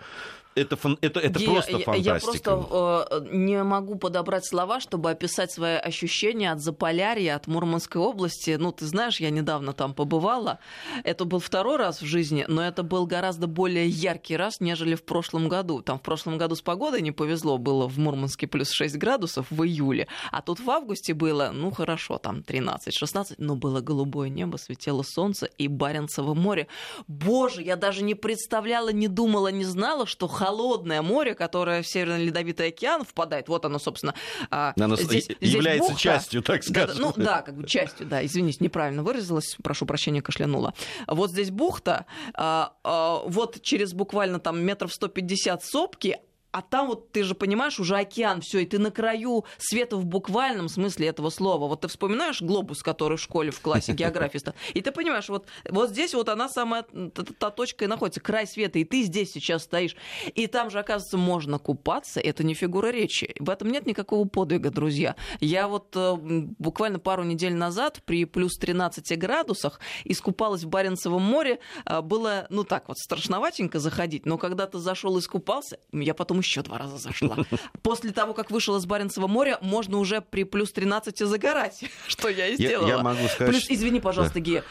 это, 0.55 0.77
это, 1.01 1.19
это 1.19 1.39
Ди, 1.39 1.45
просто 1.45 1.79
фантастика. 1.79 1.97
Я 1.97 2.19
просто 2.19 3.07
э, 3.11 3.27
не 3.33 3.61
могу 3.63 3.95
подобрать 3.95 4.47
слова, 4.47 4.79
чтобы 4.79 5.11
описать 5.11 5.51
свои 5.51 5.75
ощущения 5.75 6.51
от 6.51 6.61
Заполярья, 6.61 7.35
от 7.35 7.47
Мурманской 7.47 8.01
области. 8.01 8.55
Ну, 8.57 8.71
ты 8.71 8.85
знаешь, 8.85 9.19
я 9.19 9.31
недавно 9.31 9.73
там 9.73 9.93
побывала. 9.93 10.59
Это 11.03 11.25
был 11.25 11.39
второй 11.39 11.75
раз 11.75 12.01
в 12.01 12.05
жизни, 12.05 12.45
но 12.47 12.65
это 12.65 12.83
был 12.83 13.05
гораздо 13.05 13.47
более 13.47 13.87
яркий 13.87 14.37
раз, 14.37 14.61
нежели 14.61 14.95
в 14.95 15.03
прошлом 15.03 15.49
году. 15.49 15.81
Там 15.81 15.99
в 15.99 16.01
прошлом 16.01 16.37
году 16.37 16.55
с 16.55 16.61
погодой 16.61 17.01
не 17.01 17.11
повезло, 17.11 17.57
было 17.57 17.87
в 17.87 17.97
Мурманске 17.97 18.47
плюс 18.47 18.71
6 18.71 18.95
градусов 18.97 19.47
в 19.49 19.63
июле, 19.63 20.07
а 20.31 20.41
тут 20.41 20.59
в 20.59 20.69
августе 20.69 21.13
было, 21.13 21.51
ну, 21.53 21.71
хорошо, 21.71 22.17
там 22.17 22.39
13-16, 22.39 23.35
но 23.37 23.55
было 23.55 23.81
голубое 23.81 24.29
небо, 24.29 24.55
светило 24.57 25.03
солнце 25.03 25.47
и 25.57 25.67
Баренцево 25.67 26.33
море. 26.33 26.67
Боже, 27.07 27.61
я 27.61 27.75
даже 27.75 28.03
не 28.03 28.15
представляла, 28.15 28.89
не 28.89 29.07
думала, 29.07 29.49
не 29.49 29.65
знала, 29.65 30.05
что 30.05 30.27
холодное 30.45 31.01
море, 31.01 31.33
которое 31.33 31.81
в 31.81 31.87
Северный 31.87 32.25
Ледовитый 32.25 32.67
океан 32.67 33.03
впадает. 33.03 33.47
Вот 33.47 33.65
оно, 33.65 33.79
собственно, 33.79 34.13
а, 34.51 34.73
оно 34.79 34.95
здесь, 34.95 35.27
является 35.39 35.89
здесь 35.89 36.01
частью, 36.01 36.43
так 36.43 36.63
скажем. 36.63 36.97
Да, 36.97 37.01
ну 37.01 37.13
да, 37.15 37.41
как 37.41 37.57
бы 37.57 37.67
частью, 37.67 38.05
да. 38.05 38.23
Извините, 38.23 38.59
неправильно 38.61 39.03
выразилась, 39.03 39.57
прошу 39.63 39.85
прощения, 39.85 40.21
кашлянула. 40.21 40.73
Вот 41.07 41.31
здесь 41.31 41.49
бухта, 41.49 42.05
а, 42.35 42.73
а, 42.83 43.21
вот 43.25 43.61
через 43.61 43.93
буквально 43.93 44.39
там 44.39 44.59
метров 44.59 44.93
150 44.93 45.63
сопки, 45.63 46.19
а 46.55 46.61
там 46.61 46.87
вот 46.87 47.11
ты 47.11 47.23
же 47.23 47.35
понимаешь, 47.35 47.81
уже 47.81 47.97
океан, 47.97 48.39
все, 48.39 48.59
и 48.59 48.65
ты 48.65 48.79
на 48.79 48.89
краю 48.89 49.43
света 49.57 49.97
в 49.97 50.05
буквальном 50.05 50.69
смысле 50.69 51.07
этого 51.09 51.29
слова. 51.29 51.67
Вот 51.67 51.81
ты 51.81 51.89
вспоминаешь 51.89 52.41
глобус, 52.41 52.81
который 52.81 53.17
в 53.17 53.21
школе 53.21 53.51
в 53.51 53.59
классе 53.59 53.91
географии 53.93 54.39
и 54.73 54.81
ты 54.81 54.93
понимаешь, 54.93 55.27
вот, 55.27 55.47
вот 55.69 55.89
здесь 55.89 56.13
вот 56.13 56.29
она 56.29 56.47
самая, 56.47 56.83
та, 56.83 57.23
та 57.23 57.51
точка 57.51 57.83
и 57.83 57.87
находится, 57.89 58.21
край 58.21 58.47
света, 58.47 58.79
и 58.79 58.85
ты 58.85 59.03
здесь 59.03 59.33
сейчас 59.33 59.63
стоишь. 59.63 59.97
И 60.33 60.47
там 60.47 60.69
же, 60.69 60.79
оказывается, 60.79 61.17
можно 61.17 61.59
купаться, 61.59 62.21
это 62.21 62.45
не 62.45 62.53
фигура 62.53 62.87
речи. 62.87 63.35
В 63.39 63.49
этом 63.49 63.69
нет 63.69 63.85
никакого 63.85 64.25
подвига, 64.25 64.69
друзья. 64.69 65.17
Я 65.41 65.67
вот 65.67 65.93
э, 65.95 66.15
буквально 66.57 66.99
пару 66.99 67.23
недель 67.23 67.53
назад 67.53 68.01
при 68.05 68.23
плюс 68.23 68.55
13 68.57 69.17
градусах 69.19 69.81
искупалась 70.05 70.63
в 70.63 70.69
Баренцевом 70.69 71.21
море. 71.21 71.59
Э, 71.85 71.99
было, 71.99 72.47
ну 72.49 72.63
так 72.63 72.87
вот, 72.87 72.97
страшноватенько 72.97 73.79
заходить, 73.79 74.25
но 74.25 74.37
когда 74.37 74.67
ты 74.67 74.77
зашел 74.77 75.17
и 75.17 75.19
искупался, 75.19 75.79
я 75.91 76.13
потом 76.13 76.41
еще 76.45 76.61
два 76.61 76.77
раза 76.77 76.97
зашла. 76.97 77.37
После 77.81 78.11
того, 78.11 78.33
как 78.33 78.51
вышел 78.51 78.75
из 78.77 78.85
Баренцева 78.85 79.27
моря, 79.27 79.57
можно 79.61 79.97
уже 79.97 80.21
при 80.21 80.43
плюс 80.43 80.71
13 80.71 81.19
загорать, 81.19 81.83
что 82.07 82.29
я 82.29 82.47
и 82.47 82.55
сделала. 82.55 82.87
Я, 82.87 82.95
я 82.95 83.03
могу 83.03 83.27
сказать... 83.27 83.53
Плюс, 83.53 83.65
извини, 83.69 83.99
пожалуйста, 83.99 84.39
да. 84.39 84.41
Гия, 84.41 84.63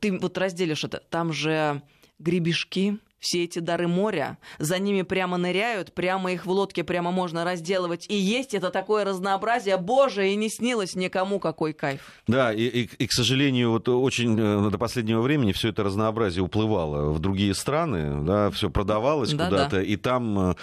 ты 0.00 0.18
вот 0.18 0.38
разделишь 0.38 0.84
это. 0.84 1.02
Там 1.10 1.32
же 1.32 1.82
гребешки, 2.18 2.98
все 3.18 3.44
эти 3.44 3.58
дары 3.58 3.88
моря, 3.88 4.38
за 4.58 4.78
ними 4.78 5.02
прямо 5.02 5.36
ныряют, 5.36 5.92
прямо 5.92 6.32
их 6.32 6.46
в 6.46 6.50
лодке 6.50 6.84
прямо 6.84 7.10
можно 7.10 7.44
разделывать. 7.44 8.06
И 8.08 8.14
есть 8.14 8.54
это 8.54 8.70
такое 8.70 9.04
разнообразие, 9.04 9.76
боже, 9.76 10.30
и 10.30 10.36
не 10.36 10.48
снилось 10.48 10.94
никому 10.94 11.40
какой 11.40 11.72
кайф. 11.72 12.00
Да, 12.26 12.52
и, 12.52 12.62
и, 12.62 12.90
и 12.98 13.06
к 13.06 13.12
сожалению, 13.12 13.70
вот 13.72 13.88
очень 13.88 14.38
э, 14.38 14.70
до 14.70 14.78
последнего 14.78 15.20
времени 15.20 15.52
все 15.52 15.70
это 15.70 15.82
разнообразие 15.82 16.42
уплывало 16.42 17.10
в 17.10 17.18
другие 17.18 17.54
страны, 17.54 18.24
да, 18.24 18.50
все 18.50 18.70
продавалось 18.70 19.32
да, 19.32 19.46
куда-то, 19.46 19.76
да. 19.76 19.82
и 19.82 19.96
там 19.96 20.50
э, 20.50 20.54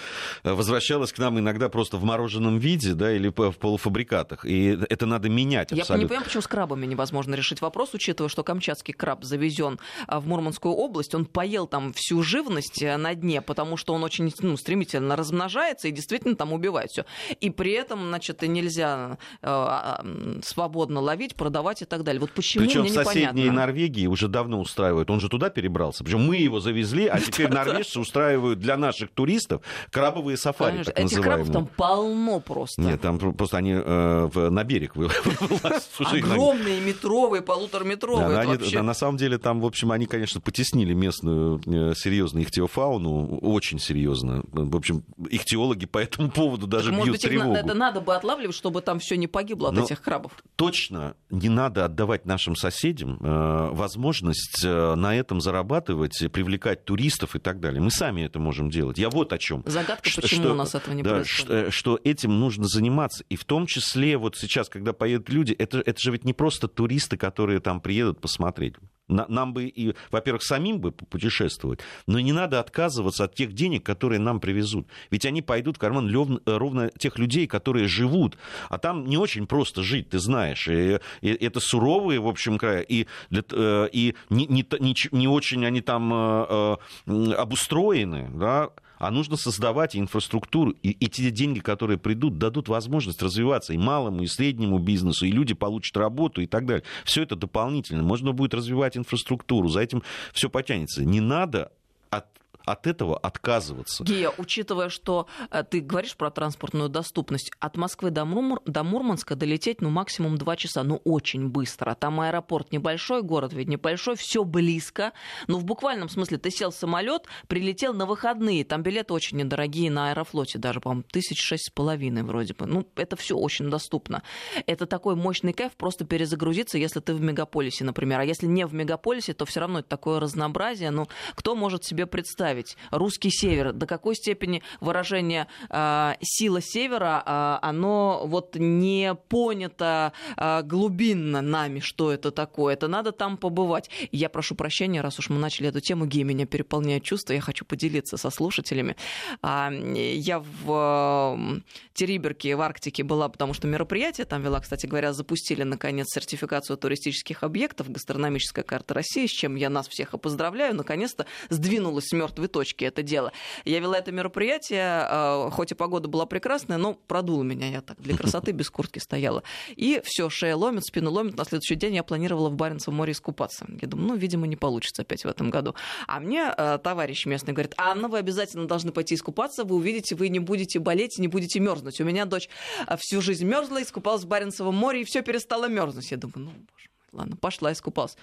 возвращалось 0.42 1.12
к 1.12 1.18
нам 1.18 1.38
иногда 1.38 1.68
просто 1.68 1.96
в 1.96 2.04
мороженом 2.04 2.58
виде, 2.58 2.94
да, 2.94 3.12
или 3.12 3.28
в 3.28 3.52
полуфабрикатах. 3.52 4.44
И 4.44 4.78
это 4.88 5.06
надо 5.06 5.28
менять 5.28 5.72
абсолютно. 5.72 5.94
Я 5.94 5.98
не 5.98 6.06
понимаю, 6.06 6.24
почему 6.24 6.42
с 6.42 6.46
крабами 6.46 6.86
невозможно 6.86 7.34
решить 7.34 7.60
вопрос, 7.60 7.94
учитывая, 7.94 8.28
что 8.28 8.42
камчатский 8.42 8.94
краб 8.94 9.24
завезен 9.24 9.78
а, 10.06 10.20
в 10.20 10.26
Мурманскую 10.26 10.74
область, 10.74 11.14
он 11.14 11.26
поел 11.26 11.66
там 11.66 11.92
всю 11.92 12.22
живность, 12.22 12.53
живность 12.54 12.82
э, 12.82 12.96
на 12.96 13.14
дне, 13.14 13.40
потому 13.40 13.76
что 13.76 13.94
он 13.94 14.04
очень 14.04 14.32
ну, 14.40 14.56
стремительно 14.56 15.16
размножается 15.16 15.88
и 15.88 15.90
действительно 15.90 16.36
там 16.36 16.52
убивает 16.52 16.90
все. 16.90 17.04
И 17.40 17.50
при 17.50 17.72
этом, 17.72 18.08
значит, 18.08 18.42
нельзя 18.42 19.18
э, 19.42 19.46
а, 19.46 20.04
свободно 20.42 21.00
ловить, 21.00 21.34
продавать 21.34 21.82
и 21.82 21.84
так 21.84 22.04
далее. 22.04 22.20
Вот 22.20 22.32
почему 22.32 22.64
Причем 22.64 22.82
мне 22.82 22.90
в 22.90 22.94
соседней 22.94 23.50
Норвегии 23.50 24.06
уже 24.06 24.28
давно 24.28 24.60
устраивают. 24.60 25.10
Он 25.10 25.20
же 25.20 25.28
туда 25.28 25.50
перебрался. 25.50 26.04
Причем 26.04 26.26
мы 26.26 26.36
его 26.36 26.60
завезли, 26.60 27.06
а 27.06 27.20
теперь 27.20 27.48
норвежцы 27.48 28.00
устраивают 28.00 28.58
для 28.58 28.76
наших 28.76 29.10
туристов 29.10 29.62
крабовые 29.90 30.36
сафари, 30.36 30.84
так 30.84 30.98
Этих 30.98 31.20
крабов 31.20 31.50
там 31.50 31.66
полно 31.66 32.40
просто. 32.40 32.80
Нет, 32.80 33.00
там 33.00 33.18
просто 33.18 33.58
они 33.58 33.74
э, 33.74 34.48
на 34.50 34.64
берег 34.64 34.94
Огромные, 35.98 36.80
метровые, 36.80 37.42
полутораметровые. 37.42 38.82
На 38.82 38.94
самом 38.94 39.16
деле 39.16 39.38
там, 39.38 39.60
в 39.60 39.66
общем, 39.66 39.90
они, 39.92 40.06
конечно, 40.06 40.40
потеснили 40.40 40.94
местную 40.94 41.60
серьезную 41.94 42.33
ихтиофауну 42.42 43.38
очень 43.38 43.78
серьезно. 43.78 44.42
В 44.52 44.76
общем, 44.76 45.04
ихтиологи 45.30 45.86
по 45.86 45.98
этому 45.98 46.30
поводу 46.30 46.66
даже 46.66 46.90
так, 46.90 46.94
бьют 46.94 47.06
может 47.06 47.12
быть, 47.12 47.22
тревогу. 47.22 47.54
Это 47.54 47.74
надо 47.74 48.00
бы 48.00 48.14
отлавливать, 48.14 48.56
чтобы 48.56 48.80
там 48.80 48.98
все 48.98 49.16
не 49.16 49.26
погибло 49.26 49.68
от 49.68 49.74
Но 49.74 49.84
этих 49.84 50.02
крабов. 50.02 50.32
Точно 50.56 51.16
не 51.30 51.48
надо 51.48 51.84
отдавать 51.84 52.26
нашим 52.26 52.56
соседям 52.56 53.18
э, 53.20 53.70
возможность 53.72 54.64
э, 54.64 54.94
на 54.94 55.16
этом 55.16 55.40
зарабатывать, 55.40 56.18
привлекать 56.32 56.84
туристов 56.84 57.36
и 57.36 57.38
так 57.38 57.60
далее. 57.60 57.80
Мы 57.80 57.90
сами 57.90 58.22
это 58.22 58.38
можем 58.38 58.70
делать. 58.70 58.98
Я 58.98 59.10
вот 59.10 59.32
о 59.32 59.38
чем. 59.38 59.62
Загадка, 59.66 60.08
что, 60.08 60.22
почему 60.22 60.50
у 60.50 60.54
нас 60.54 60.74
этого 60.74 60.94
не 60.94 61.02
да, 61.02 61.10
происходит. 61.10 61.72
Что, 61.72 61.94
что 61.94 62.00
этим 62.02 62.38
нужно 62.40 62.64
заниматься. 62.66 63.24
И 63.28 63.36
в 63.36 63.44
том 63.44 63.66
числе 63.66 64.16
вот 64.16 64.36
сейчас, 64.36 64.68
когда 64.68 64.92
поедут 64.92 65.28
люди, 65.28 65.52
это, 65.52 65.78
это 65.78 66.00
же 66.00 66.10
ведь 66.10 66.24
не 66.24 66.32
просто 66.32 66.68
туристы, 66.68 67.16
которые 67.16 67.60
там 67.60 67.80
приедут 67.80 68.20
посмотреть. 68.20 68.74
Нам 69.08 69.52
бы 69.52 69.64
и, 69.64 69.94
во-первых, 70.10 70.42
самим 70.42 70.80
бы 70.80 70.90
путешествовать, 70.92 71.80
но 72.06 72.18
не 72.20 72.32
надо 72.32 72.58
отказываться 72.58 73.24
от 73.24 73.34
тех 73.34 73.52
денег, 73.52 73.84
которые 73.84 74.18
нам 74.18 74.40
привезут. 74.40 74.88
Ведь 75.10 75.26
они 75.26 75.42
пойдут 75.42 75.76
в 75.76 75.78
карман 75.78 76.10
ровно 76.46 76.90
тех 76.98 77.18
людей, 77.18 77.46
которые 77.46 77.86
живут. 77.86 78.38
А 78.70 78.78
там 78.78 79.04
не 79.04 79.18
очень 79.18 79.46
просто 79.46 79.82
жить, 79.82 80.10
ты 80.10 80.18
знаешь. 80.18 80.68
И, 80.68 80.98
и 81.20 81.28
это 81.28 81.60
суровые, 81.60 82.18
в 82.18 82.26
общем, 82.26 82.56
края. 82.56 82.80
И, 82.80 83.06
э, 83.30 83.88
и 83.92 84.14
не, 84.30 84.46
не, 84.46 84.66
не, 84.80 84.94
не 85.12 85.28
очень 85.28 85.66
они 85.66 85.82
там 85.82 86.12
э, 86.12 86.76
э, 87.06 87.32
обустроены. 87.34 88.30
Да? 88.34 88.70
А 89.06 89.10
нужно 89.10 89.36
создавать 89.36 89.94
инфраструктуру. 89.96 90.70
И, 90.82 90.90
и 90.90 91.08
те 91.08 91.30
деньги, 91.30 91.60
которые 91.60 91.98
придут, 91.98 92.38
дадут 92.38 92.68
возможность 92.68 93.22
развиваться 93.22 93.74
и 93.74 93.76
малому, 93.76 94.22
и 94.22 94.26
среднему 94.26 94.78
бизнесу, 94.78 95.26
и 95.26 95.30
люди 95.30 95.52
получат 95.52 95.96
работу 95.96 96.40
и 96.40 96.46
так 96.46 96.64
далее. 96.64 96.84
Все 97.04 97.22
это 97.22 97.36
дополнительно. 97.36 98.02
Можно 98.02 98.32
будет 98.32 98.54
развивать 98.54 98.96
инфраструктуру, 98.96 99.68
за 99.68 99.80
этим 99.80 100.02
все 100.32 100.48
потянется. 100.48 101.04
Не 101.04 101.20
надо 101.20 101.70
от 102.08 102.26
от 102.64 102.86
этого 102.86 103.16
отказываться. 103.16 104.04
Гея, 104.04 104.32
учитывая, 104.38 104.88
что 104.88 105.26
э, 105.50 105.64
ты 105.64 105.80
говоришь 105.80 106.16
про 106.16 106.30
транспортную 106.30 106.88
доступность, 106.88 107.50
от 107.60 107.76
Москвы 107.76 108.10
до, 108.10 108.24
Мур... 108.24 108.60
до 108.64 108.82
Мурманска 108.82 109.36
долететь 109.36 109.80
ну 109.80 109.90
максимум 109.90 110.36
два 110.38 110.56
часа, 110.56 110.82
ну 110.82 111.00
очень 111.04 111.48
быстро. 111.48 111.94
Там 111.94 112.20
аэропорт 112.20 112.72
небольшой, 112.72 113.22
город 113.22 113.52
ведь 113.52 113.68
небольшой, 113.68 114.16
все 114.16 114.44
близко. 114.44 115.12
Ну 115.46 115.58
в 115.58 115.64
буквальном 115.64 116.08
смысле 116.08 116.38
ты 116.38 116.50
сел 116.50 116.70
в 116.70 116.74
самолет, 116.74 117.26
прилетел 117.48 117.94
на 117.94 118.06
выходные, 118.06 118.64
там 118.64 118.82
билеты 118.82 119.12
очень 119.12 119.38
недорогие 119.38 119.90
на 119.90 120.10
Аэрофлоте, 120.10 120.58
даже, 120.58 120.80
по-моему, 120.80 121.04
тысяч 121.10 121.40
шесть 121.40 121.66
с 121.66 121.70
половиной 121.70 122.22
вроде 122.22 122.54
бы. 122.54 122.66
Ну 122.66 122.86
это 122.96 123.16
все 123.16 123.36
очень 123.36 123.70
доступно. 123.70 124.22
Это 124.66 124.86
такой 124.86 125.16
мощный 125.16 125.52
кайф 125.52 125.72
просто 125.72 126.04
перезагрузиться, 126.04 126.78
если 126.78 127.00
ты 127.00 127.14
в 127.14 127.20
мегаполисе, 127.20 127.84
например. 127.84 128.20
А 128.20 128.24
если 128.24 128.46
не 128.46 128.66
в 128.66 128.74
мегаполисе, 128.74 129.34
то 129.34 129.44
все 129.44 129.60
равно 129.60 129.80
это 129.80 129.88
такое 129.88 130.20
разнообразие. 130.20 130.90
Ну 130.90 131.08
кто 131.34 131.54
может 131.54 131.84
себе 131.84 132.06
представить? 132.06 132.53
Представить 132.54 132.76
русский 132.90 133.30
север, 133.30 133.72
до 133.72 133.86
какой 133.86 134.14
степени 134.14 134.62
выражение 134.80 135.46
э, 135.70 136.14
сила 136.22 136.60
севера, 136.62 137.22
э, 137.24 137.66
оно 137.66 138.22
вот 138.26 138.56
не 138.56 139.14
понято 139.14 140.12
э, 140.36 140.62
глубинно 140.62 141.42
нами, 141.42 141.80
что 141.80 142.12
это 142.12 142.30
такое. 142.30 142.74
Это 142.74 142.88
надо 142.88 143.12
там 143.12 143.36
побывать. 143.36 143.90
я 144.12 144.28
прошу 144.28 144.54
прощения, 144.54 145.00
раз 145.00 145.18
уж 145.18 145.30
мы 145.30 145.38
начали 145.38 145.68
эту 145.68 145.80
тему, 145.80 146.06
гей 146.06 146.24
меня 146.24 146.46
переполняют 146.46 147.04
чувства, 147.04 147.34
я 147.34 147.40
хочу 147.40 147.64
поделиться 147.64 148.16
со 148.16 148.30
слушателями. 148.30 148.96
Я 149.42 150.38
в 150.38 151.36
э, 151.36 151.60
Териберке, 151.94 152.56
в 152.56 152.60
Арктике 152.60 153.02
была, 153.02 153.28
потому 153.28 153.54
что 153.54 153.66
мероприятие 153.66 154.24
там 154.26 154.42
вела, 154.42 154.60
кстати 154.60 154.86
говоря, 154.86 155.12
запустили 155.12 155.64
наконец 155.64 156.06
сертификацию 156.08 156.76
туристических 156.76 157.42
объектов, 157.42 157.90
гастрономическая 157.90 158.64
карта 158.64 158.94
России, 158.94 159.26
с 159.26 159.30
чем 159.30 159.56
я 159.56 159.70
нас 159.70 159.88
всех 159.88 160.14
и 160.14 160.18
поздравляю. 160.18 160.74
Наконец-то 160.74 161.26
сдвинулась 161.50 162.06
с 162.06 162.12
мертвой 162.12 162.43
мертвой 162.44 162.48
точки 162.48 162.84
это 162.84 163.02
дело. 163.02 163.32
Я 163.64 163.80
вела 163.80 163.98
это 163.98 164.12
мероприятие, 164.12 165.06
э, 165.08 165.50
хоть 165.50 165.72
и 165.72 165.74
погода 165.74 166.08
была 166.08 166.26
прекрасная, 166.26 166.78
но 166.78 166.94
продуло 166.94 167.42
меня 167.42 167.70
я 167.70 167.80
так 167.80 168.00
для 168.00 168.16
красоты 168.16 168.52
без 168.52 168.70
куртки 168.70 168.98
стояла. 169.00 169.42
И 169.76 170.00
все, 170.04 170.30
шея 170.30 170.56
ломит, 170.56 170.84
спину 170.84 171.10
ломит. 171.10 171.36
На 171.36 171.44
следующий 171.44 171.74
день 171.76 171.94
я 171.94 172.02
планировала 172.02 172.48
в 172.48 172.54
Баренцевом 172.54 172.96
море 172.96 173.12
искупаться. 173.12 173.66
Я 173.82 173.88
думаю, 173.88 174.08
ну, 174.08 174.16
видимо, 174.16 174.46
не 174.46 174.56
получится 174.56 175.02
опять 175.02 175.24
в 175.24 175.28
этом 175.28 175.50
году. 175.50 175.74
А 176.06 176.20
мне 176.20 176.52
э, 176.56 176.78
товарищ 176.82 177.26
местный 177.26 177.52
говорит, 177.52 177.74
Анна, 177.76 178.08
вы 178.08 178.18
обязательно 178.18 178.66
должны 178.66 178.92
пойти 178.92 179.14
искупаться, 179.14 179.64
вы 179.64 179.76
увидите, 179.76 180.14
вы 180.14 180.28
не 180.28 180.40
будете 180.40 180.78
болеть, 180.78 181.18
не 181.18 181.28
будете 181.28 181.60
мерзнуть. 181.60 182.00
У 182.00 182.04
меня 182.04 182.24
дочь 182.24 182.48
э, 182.86 182.96
всю 182.98 183.20
жизнь 183.20 183.44
мерзла, 183.44 183.82
искупалась 183.82 184.24
в 184.24 184.28
Баренцевом 184.28 184.74
море, 184.74 185.00
и 185.00 185.04
все 185.04 185.22
перестало 185.22 185.68
мерзнуть. 185.68 186.10
Я 186.10 186.16
думаю, 186.16 186.50
ну, 186.50 186.50
боже 186.50 186.88
ладно, 187.14 187.36
пошла 187.36 187.72
искупалась. 187.72 188.16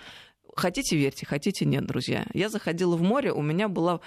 Хотите 0.56 0.98
верьте, 0.98 1.26
хотите 1.26 1.66
нет, 1.66 1.86
друзья. 1.86 2.28
Я 2.34 2.50
заходила 2.50 2.96
в 2.96 3.02
море, 3.02 3.32
у 3.32 3.42
меня 3.42 3.70
была 3.70 4.02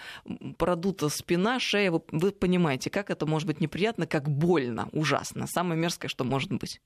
продута 0.58 1.08
спина, 1.08 1.58
шея. 1.58 1.90
Вы, 1.90 2.02
вы 2.10 2.32
понимаете, 2.32 2.90
как 2.90 3.10
это 3.10 3.24
может 3.26 3.46
быть 3.46 3.60
неприятно, 3.60 4.06
как 4.06 4.28
больно, 4.28 4.88
ужасно. 4.92 5.46
Самое 5.46 5.80
мерзкое, 5.80 6.08
что 6.08 6.24
может 6.24 6.52
быть. 6.52 6.80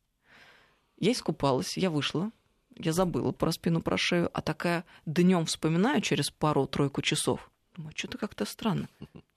Я 0.97 1.13
искупалась, 1.13 1.77
я 1.77 1.91
вышла, 1.91 2.31
я 2.77 2.93
забыла 2.93 3.33
про 3.33 3.51
спину, 3.53 3.83
про 3.83 3.97
шею, 3.97 4.31
а 4.33 4.41
такая 4.41 4.85
днем 5.07 5.47
вспоминаю 5.47 6.01
через 6.01 6.31
пару-тройку 6.31 7.03
часов. 7.03 7.51
Думаю, 7.77 7.93
что-то 7.97 8.19
как-то 8.19 8.45
странно. 8.45 8.89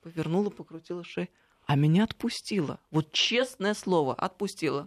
Повернула, 0.02 0.50
покрутила 0.50 1.04
шею. 1.04 1.30
А 1.72 1.76
меня 1.78 2.04
отпустило. 2.04 2.80
Вот 2.92 3.14
честное 3.14 3.74
слово, 3.74 4.14
отпустило. 4.14 4.84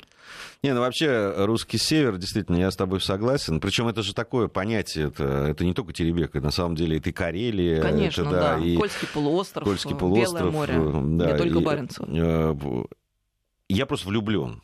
Не, 0.63 0.75
ну 0.75 0.81
вообще 0.81 1.33
русский 1.35 1.79
север, 1.79 2.19
действительно, 2.19 2.57
я 2.57 2.71
с 2.71 2.77
тобой 2.77 3.01
согласен. 3.01 3.59
Причем 3.59 3.89
это 3.89 4.03
же 4.03 4.13
такое 4.15 4.49
понятие, 4.49 5.07
это, 5.07 5.25
это 5.25 5.65
не 5.65 5.73
только 5.73 5.95
Теребек, 5.95 6.37
это 6.37 6.45
на 6.45 6.51
самом 6.51 6.77
деле 6.77 6.99
это 6.99 7.09
и 7.09 7.13
Карелия. 7.15 7.81
Конечно, 7.81 8.21
это, 8.21 8.31
да. 8.31 8.59
И 8.59 8.77
Кольский 8.77 9.09
полуостров, 9.09 9.65
Кольский 9.65 9.95
полуостров, 9.97 10.53
Белое 10.53 10.53
море, 10.53 11.17
да, 11.17 11.33
не 11.33 11.39
только 11.39 11.59
и, 11.59 11.63
Баренцево. 11.63 12.07
Э, 12.11 12.85
я 13.71 13.87
просто 13.87 14.09
влюблен. 14.09 14.61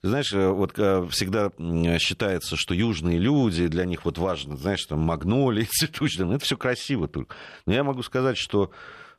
Знаешь, 0.00 0.32
э, 0.32 0.48
вот 0.48 0.78
э, 0.78 1.08
всегда 1.10 1.50
считается, 1.98 2.54
что 2.56 2.72
южные 2.72 3.18
люди, 3.18 3.66
для 3.66 3.84
них 3.84 4.04
вот 4.04 4.16
важно, 4.16 4.56
знаешь, 4.56 4.84
там 4.84 5.00
магнолии, 5.00 5.64
цветущие, 5.68 6.32
это 6.32 6.44
все 6.44 6.56
красиво 6.56 7.08
только. 7.08 7.34
Но 7.66 7.72
я 7.72 7.82
могу 7.82 8.04
сказать, 8.04 8.38
что 8.38 8.70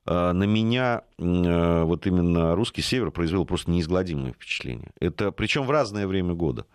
на 0.06 0.44
меня 0.44 1.04
вот 1.18 2.08
именно 2.08 2.56
русский 2.56 2.82
север 2.82 3.12
произвел 3.12 3.46
просто 3.46 3.72
неизгладимое 3.72 4.34
впечатление. 4.34 4.92
Это 5.00 5.32
причем 5.32 5.64
в 5.64 5.72
разное 5.72 6.08
время 6.08 6.34
года. 6.34 6.66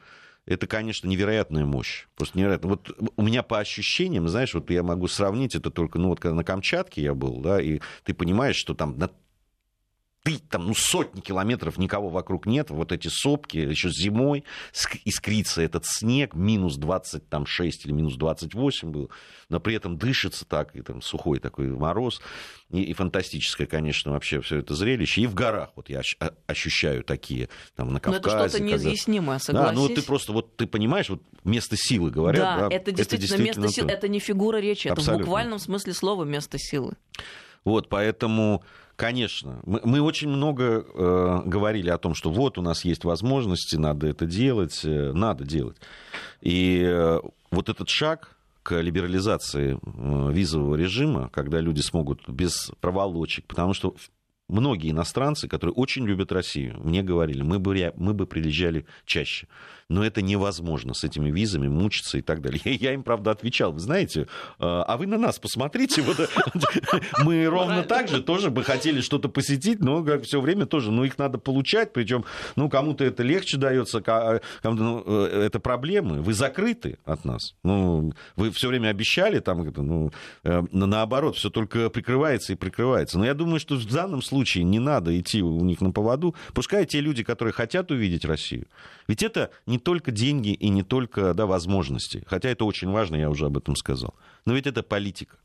Это, 0.46 0.66
конечно, 0.66 1.06
невероятная 1.08 1.66
мощь. 1.66 2.06
Просто 2.16 2.38
невероятно. 2.38 2.70
Вот 2.70 2.90
у 3.16 3.22
меня 3.22 3.42
по 3.42 3.58
ощущениям, 3.58 4.26
знаешь, 4.28 4.54
вот 4.54 4.70
я 4.70 4.82
могу 4.82 5.06
сравнить 5.06 5.54
это 5.54 5.70
только, 5.70 5.98
ну 5.98 6.08
вот 6.08 6.20
когда 6.20 6.34
на 6.34 6.44
Камчатке 6.44 7.02
я 7.02 7.12
был, 7.14 7.40
да, 7.42 7.60
и 7.60 7.80
ты 8.04 8.14
понимаешь, 8.14 8.56
что 8.56 8.72
там 8.72 8.96
на 8.96 9.10
ты 10.28 10.38
там 10.38 10.66
ну, 10.66 10.74
сотни 10.74 11.20
километров 11.20 11.78
никого 11.78 12.10
вокруг 12.10 12.44
нет, 12.44 12.68
вот 12.68 12.92
эти 12.92 13.08
сопки, 13.08 13.56
еще 13.56 13.88
зимой 13.88 14.44
искрится 15.04 15.62
этот 15.62 15.86
снег, 15.86 16.34
минус 16.34 16.76
26 16.76 17.86
или 17.86 17.92
минус 17.92 18.16
28 18.16 18.90
был, 18.90 19.10
но 19.48 19.58
при 19.58 19.74
этом 19.74 19.96
дышится 19.96 20.44
так, 20.44 20.76
и 20.76 20.82
там 20.82 21.00
сухой 21.00 21.38
такой 21.38 21.68
мороз, 21.68 22.20
и, 22.68 22.82
и 22.82 22.92
фантастическое, 22.92 23.66
конечно, 23.66 24.12
вообще 24.12 24.42
все 24.42 24.58
это 24.58 24.74
зрелище, 24.74 25.22
и 25.22 25.26
в 25.26 25.34
горах 25.34 25.70
вот 25.76 25.88
я 25.88 26.02
ощущаю 26.46 27.04
такие, 27.04 27.48
там 27.74 27.90
на 27.94 27.98
Кавказе. 27.98 28.36
Но 28.36 28.44
это 28.44 28.48
что-то 28.50 28.64
неизъяснимое, 28.64 29.38
согласись. 29.38 29.76
Да, 29.76 29.88
ну 29.88 29.88
ты 29.88 30.02
просто 30.02 30.32
вот, 30.32 30.56
ты 30.56 30.66
понимаешь, 30.66 31.08
вот 31.08 31.22
место 31.44 31.76
силы 31.78 32.10
говорят. 32.10 32.42
Да, 32.42 32.68
да 32.68 32.76
это, 32.76 32.92
действительно 32.92 33.00
это 33.02 33.16
действительно 33.16 33.62
место 33.62 33.80
силы, 33.80 33.90
это 33.90 34.08
не 34.08 34.18
фигура 34.18 34.58
речи, 34.58 34.88
Абсолютно. 34.88 35.12
это 35.12 35.22
в 35.22 35.24
буквальном 35.24 35.58
смысле 35.58 35.94
слова 35.94 36.24
место 36.24 36.58
силы. 36.58 36.98
Вот, 37.64 37.88
поэтому 37.88 38.62
Конечно. 38.98 39.60
Мы, 39.64 39.80
мы 39.84 40.00
очень 40.00 40.28
много 40.28 40.84
э, 40.84 41.42
говорили 41.44 41.88
о 41.88 41.98
том, 41.98 42.16
что 42.16 42.32
вот 42.32 42.58
у 42.58 42.62
нас 42.62 42.84
есть 42.84 43.04
возможности, 43.04 43.76
надо 43.76 44.08
это 44.08 44.26
делать, 44.26 44.84
э, 44.84 45.12
надо 45.12 45.44
делать. 45.44 45.76
И 46.40 46.82
э, 46.84 47.20
вот 47.52 47.68
этот 47.68 47.88
шаг 47.88 48.36
к 48.64 48.80
либерализации 48.80 49.78
э, 49.80 50.32
визового 50.32 50.74
режима, 50.74 51.28
когда 51.28 51.60
люди 51.60 51.80
смогут 51.80 52.28
без 52.28 52.72
проволочек, 52.80 53.46
потому 53.46 53.72
что 53.72 53.94
многие 54.48 54.90
иностранцы, 54.90 55.46
которые 55.46 55.74
очень 55.74 56.04
любят 56.04 56.32
Россию, 56.32 56.80
мне 56.82 57.04
говорили, 57.04 57.42
мы 57.42 57.60
бы, 57.60 57.92
мы 57.94 58.14
бы 58.14 58.26
приезжали 58.26 58.84
чаще 59.04 59.46
но 59.88 60.04
это 60.04 60.20
невозможно 60.20 60.92
с 60.94 61.02
этими 61.04 61.30
визами 61.30 61.68
мучиться 61.68 62.18
и 62.18 62.22
так 62.22 62.42
далее. 62.42 62.60
Я 62.64 62.92
им, 62.92 63.02
правда, 63.02 63.30
отвечал, 63.30 63.72
вы 63.72 63.80
знаете, 63.80 64.28
а, 64.58 64.82
а 64.82 64.96
вы 64.96 65.06
на 65.06 65.18
нас 65.18 65.38
посмотрите, 65.38 66.02
вот, 66.02 66.28
мы 67.24 67.46
ровно 67.46 67.82
так 67.82 68.08
же 68.08 68.22
тоже 68.22 68.50
бы 68.50 68.62
хотели 68.62 69.00
что-то 69.00 69.28
посетить, 69.28 69.80
но 69.80 70.04
как 70.04 70.24
все 70.24 70.40
время 70.40 70.66
тоже, 70.66 70.90
ну, 70.90 71.04
их 71.04 71.18
надо 71.18 71.38
получать, 71.38 71.92
причем, 71.92 72.24
ну, 72.56 72.68
кому-то 72.68 73.04
это 73.04 73.22
легче 73.22 73.56
дается, 73.56 74.02
а, 74.06 74.40
ну, 74.62 75.02
э, 75.06 75.44
это 75.46 75.58
проблемы, 75.58 76.20
вы 76.20 76.34
закрыты 76.34 76.98
от 77.04 77.24
нас, 77.24 77.54
ну, 77.64 78.12
вы 78.36 78.50
все 78.50 78.68
время 78.68 78.88
обещали, 78.88 79.38
там, 79.38 79.64
ну, 79.76 80.10
э, 80.44 80.62
наоборот, 80.70 81.36
все 81.36 81.50
только 81.50 81.88
прикрывается 81.90 82.52
и 82.52 82.56
прикрывается. 82.56 83.18
Но 83.18 83.24
я 83.24 83.34
думаю, 83.34 83.60
что 83.60 83.76
в 83.76 83.86
данном 83.86 84.22
случае 84.22 84.64
не 84.64 84.78
надо 84.78 85.18
идти 85.18 85.42
у 85.42 85.64
них 85.64 85.80
на 85.80 85.92
поводу, 85.92 86.34
пускай 86.52 86.84
те 86.84 87.00
люди, 87.00 87.24
которые 87.24 87.52
хотят 87.52 87.90
увидеть 87.90 88.24
Россию, 88.24 88.66
ведь 89.06 89.22
это 89.22 89.50
не 89.66 89.77
только 89.78 90.10
деньги 90.10 90.50
и 90.50 90.68
не 90.68 90.82
только 90.82 91.34
да, 91.34 91.46
возможности, 91.46 92.24
хотя 92.26 92.48
это 92.50 92.64
очень 92.64 92.90
важно, 92.90 93.16
я 93.16 93.30
уже 93.30 93.46
об 93.46 93.56
этом 93.56 93.76
сказал, 93.76 94.14
но 94.44 94.54
ведь 94.54 94.66
это 94.66 94.82
политика. 94.82 95.36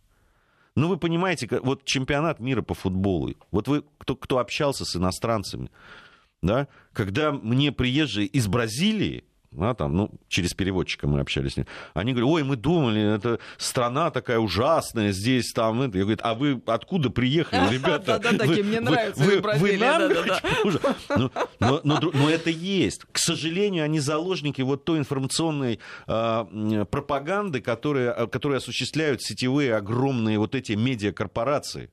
Ну, 0.75 0.87
вы 0.87 0.97
понимаете, 0.97 1.47
вот 1.61 1.85
чемпионат 1.85 2.39
мира 2.39 2.61
по 2.61 2.73
футболу, 2.73 3.35
вот 3.51 3.67
вы, 3.67 3.83
кто, 3.99 4.15
кто 4.15 4.39
общался 4.39 4.85
с 4.85 4.95
иностранцами, 4.95 5.69
да, 6.41 6.67
когда 6.93 7.31
мне 7.31 7.71
приезжие 7.71 8.27
из 8.27 8.47
Бразилии 8.47 9.23
да, 9.55 9.73
там, 9.73 9.95
ну, 9.95 10.11
через 10.27 10.53
переводчика 10.53 11.07
мы 11.07 11.19
общались 11.19 11.53
с 11.53 11.57
ним. 11.57 11.67
Они 11.93 12.13
говорят, 12.13 12.29
ой, 12.29 12.43
мы 12.43 12.55
думали, 12.55 13.15
это 13.15 13.39
страна 13.57 14.11
такая 14.11 14.39
ужасная, 14.39 15.11
здесь, 15.11 15.51
там, 15.51 15.81
это. 15.81 15.97
Я 15.97 16.03
говорю, 16.03 16.19
а 16.21 16.33
вы 16.33 16.61
откуда 16.65 17.09
приехали, 17.09 17.73
ребята? 17.73 18.19
Да-да-да, 18.19 18.45
мне 18.45 18.79
нравится 18.79 19.23
Вы 19.23 19.77
нам 19.77 20.01
Но 22.13 22.29
это 22.29 22.49
есть. 22.49 23.05
К 23.11 23.17
сожалению, 23.17 23.83
они 23.83 23.99
заложники 23.99 24.61
вот 24.61 24.85
той 24.85 24.99
информационной 24.99 25.79
а, 26.07 26.45
пропаганды, 26.85 27.61
которая 27.61 28.57
осуществляют 28.57 29.21
сетевые 29.21 29.75
огромные 29.75 30.37
вот 30.39 30.55
эти 30.55 30.73
медиакорпорации. 30.73 31.89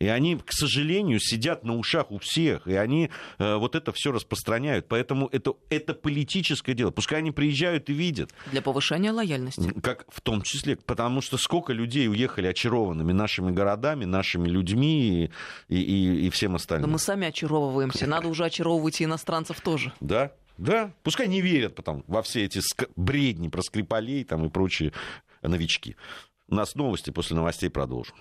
И 0.00 0.08
они, 0.08 0.36
к 0.36 0.52
сожалению, 0.52 1.20
сидят 1.20 1.62
на 1.62 1.76
ушах 1.76 2.10
у 2.10 2.18
всех, 2.18 2.66
и 2.66 2.74
они 2.74 3.10
э, 3.38 3.56
вот 3.56 3.74
это 3.74 3.92
все 3.92 4.10
распространяют. 4.12 4.88
Поэтому 4.88 5.28
это, 5.30 5.52
это 5.68 5.92
политическое 5.92 6.72
дело. 6.72 6.90
Пускай 6.90 7.18
они 7.18 7.32
приезжают 7.32 7.90
и 7.90 7.92
видят. 7.92 8.32
Для 8.50 8.62
повышения 8.62 9.12
лояльности. 9.12 9.72
Как 9.82 10.06
в 10.08 10.22
том 10.22 10.40
числе, 10.40 10.76
потому 10.76 11.20
что 11.20 11.36
сколько 11.36 11.74
людей 11.74 12.08
уехали 12.08 12.46
очарованными 12.46 13.12
нашими 13.12 13.50
городами, 13.50 14.06
нашими 14.06 14.48
людьми 14.48 15.30
и, 15.68 15.76
и, 15.76 16.26
и 16.26 16.30
всем 16.30 16.54
остальным. 16.56 16.88
Да 16.88 16.92
мы 16.94 16.98
сами 16.98 17.26
очаровываемся. 17.28 18.06
Надо 18.06 18.28
уже 18.28 18.46
очаровывать 18.46 19.02
и 19.02 19.04
иностранцев 19.04 19.60
тоже. 19.60 19.92
Да, 20.00 20.32
да, 20.56 20.94
пускай 21.02 21.28
не 21.28 21.42
верят 21.42 21.74
потом 21.74 22.04
во 22.06 22.22
все 22.22 22.46
эти 22.46 22.60
бредни 22.96 23.48
про 23.48 23.60
Скрипалей 23.60 24.24
там, 24.24 24.46
и 24.46 24.48
прочие 24.48 24.92
новички. 25.42 25.96
У 26.48 26.54
нас 26.54 26.74
новости, 26.74 27.10
после 27.10 27.36
новостей 27.36 27.68
продолжим. 27.68 28.16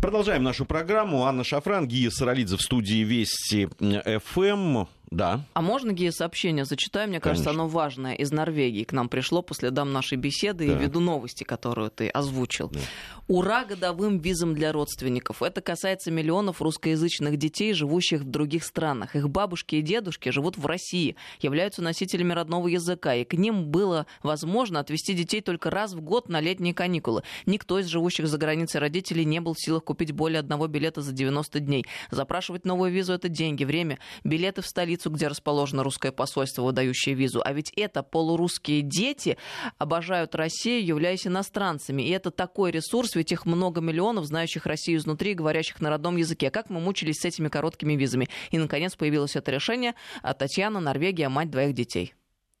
Продолжаем 0.00 0.42
нашу 0.42 0.64
программу. 0.64 1.24
Анна 1.24 1.44
Шафран, 1.44 1.86
Гия 1.86 2.10
Саралидзе 2.10 2.56
в 2.56 2.62
студии 2.62 3.02
Вести 3.04 3.68
ФМ. 3.78 4.86
Да. 5.10 5.44
А 5.54 5.60
можно, 5.60 5.90
Гия, 5.90 6.12
сообщение 6.12 6.64
зачитаю? 6.64 7.08
Мне 7.08 7.18
Конечно. 7.18 7.44
кажется, 7.44 7.50
оно 7.50 7.68
важное. 7.68 8.14
Из 8.14 8.30
Норвегии 8.30 8.84
к 8.84 8.92
нам 8.92 9.08
пришло 9.08 9.42
по 9.42 9.54
следам 9.54 9.92
нашей 9.92 10.16
беседы 10.16 10.68
да. 10.68 10.72
и 10.72 10.76
ввиду 10.76 11.00
новости, 11.00 11.42
которую 11.42 11.90
ты 11.90 12.08
озвучил. 12.08 12.68
Да. 12.68 12.78
Ура 13.26 13.64
годовым 13.64 14.18
визам 14.18 14.54
для 14.54 14.70
родственников. 14.70 15.42
Это 15.42 15.60
касается 15.60 16.12
миллионов 16.12 16.62
русскоязычных 16.62 17.38
детей, 17.38 17.72
живущих 17.72 18.20
в 18.20 18.30
других 18.30 18.62
странах. 18.62 19.16
Их 19.16 19.28
бабушки 19.28 19.76
и 19.76 19.82
дедушки 19.82 20.28
живут 20.28 20.56
в 20.56 20.64
России, 20.64 21.16
являются 21.40 21.82
носителями 21.82 22.32
родного 22.32 22.68
языка, 22.68 23.16
и 23.16 23.24
к 23.24 23.34
ним 23.34 23.66
было 23.66 24.06
возможно 24.22 24.78
отвезти 24.78 25.12
детей 25.14 25.40
только 25.40 25.70
раз 25.70 25.92
в 25.92 26.00
год 26.00 26.28
на 26.28 26.40
летние 26.40 26.72
каникулы. 26.72 27.24
Никто 27.46 27.80
из 27.80 27.86
живущих 27.86 28.28
за 28.28 28.38
границей 28.38 28.80
родителей 28.80 29.24
не 29.24 29.40
был 29.40 29.54
в 29.54 29.60
силах 29.60 29.82
купить 29.82 30.12
более 30.12 30.38
одного 30.38 30.68
билета 30.68 31.02
за 31.02 31.12
90 31.12 31.58
дней. 31.58 31.84
Запрашивать 32.12 32.64
новую 32.64 32.92
визу– 32.92 33.12
это 33.14 33.28
деньги, 33.28 33.64
время. 33.64 33.98
Билеты 34.22 34.62
в 34.62 34.66
столицу 34.66 34.99
столицу, 35.00 35.10
где 35.10 35.28
расположено 35.28 35.82
русское 35.82 36.12
посольство, 36.12 36.62
выдающее 36.62 37.14
визу. 37.14 37.40
А 37.44 37.52
ведь 37.52 37.72
это 37.76 38.02
полурусские 38.02 38.82
дети 38.82 39.36
обожают 39.78 40.34
Россию, 40.34 40.84
являясь 40.84 41.26
иностранцами. 41.26 42.02
И 42.02 42.10
это 42.10 42.30
такой 42.30 42.70
ресурс, 42.70 43.14
ведь 43.14 43.32
их 43.32 43.46
много 43.46 43.80
миллионов, 43.80 44.26
знающих 44.26 44.66
Россию 44.66 44.98
изнутри, 44.98 45.34
говорящих 45.34 45.80
на 45.80 45.90
родном 45.90 46.16
языке. 46.16 46.50
Как 46.50 46.70
мы 46.70 46.80
мучились 46.80 47.20
с 47.20 47.24
этими 47.24 47.48
короткими 47.48 47.94
визами. 47.94 48.28
И, 48.50 48.58
наконец, 48.58 48.94
появилось 48.96 49.36
это 49.36 49.50
решение. 49.50 49.94
А 50.22 50.34
Татьяна, 50.34 50.80
Норвегия, 50.80 51.28
мать 51.28 51.50
двоих 51.50 51.74
детей. 51.74 52.14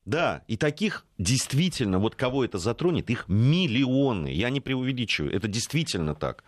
Да, 0.06 0.42
и 0.48 0.56
таких 0.56 1.04
действительно, 1.18 1.98
вот 1.98 2.16
кого 2.16 2.44
это 2.44 2.58
затронет, 2.58 3.10
их 3.10 3.28
миллионы. 3.28 4.28
Я 4.28 4.50
не 4.50 4.60
преувеличиваю, 4.60 5.32
это 5.34 5.46
действительно 5.46 6.14
так. 6.14 6.42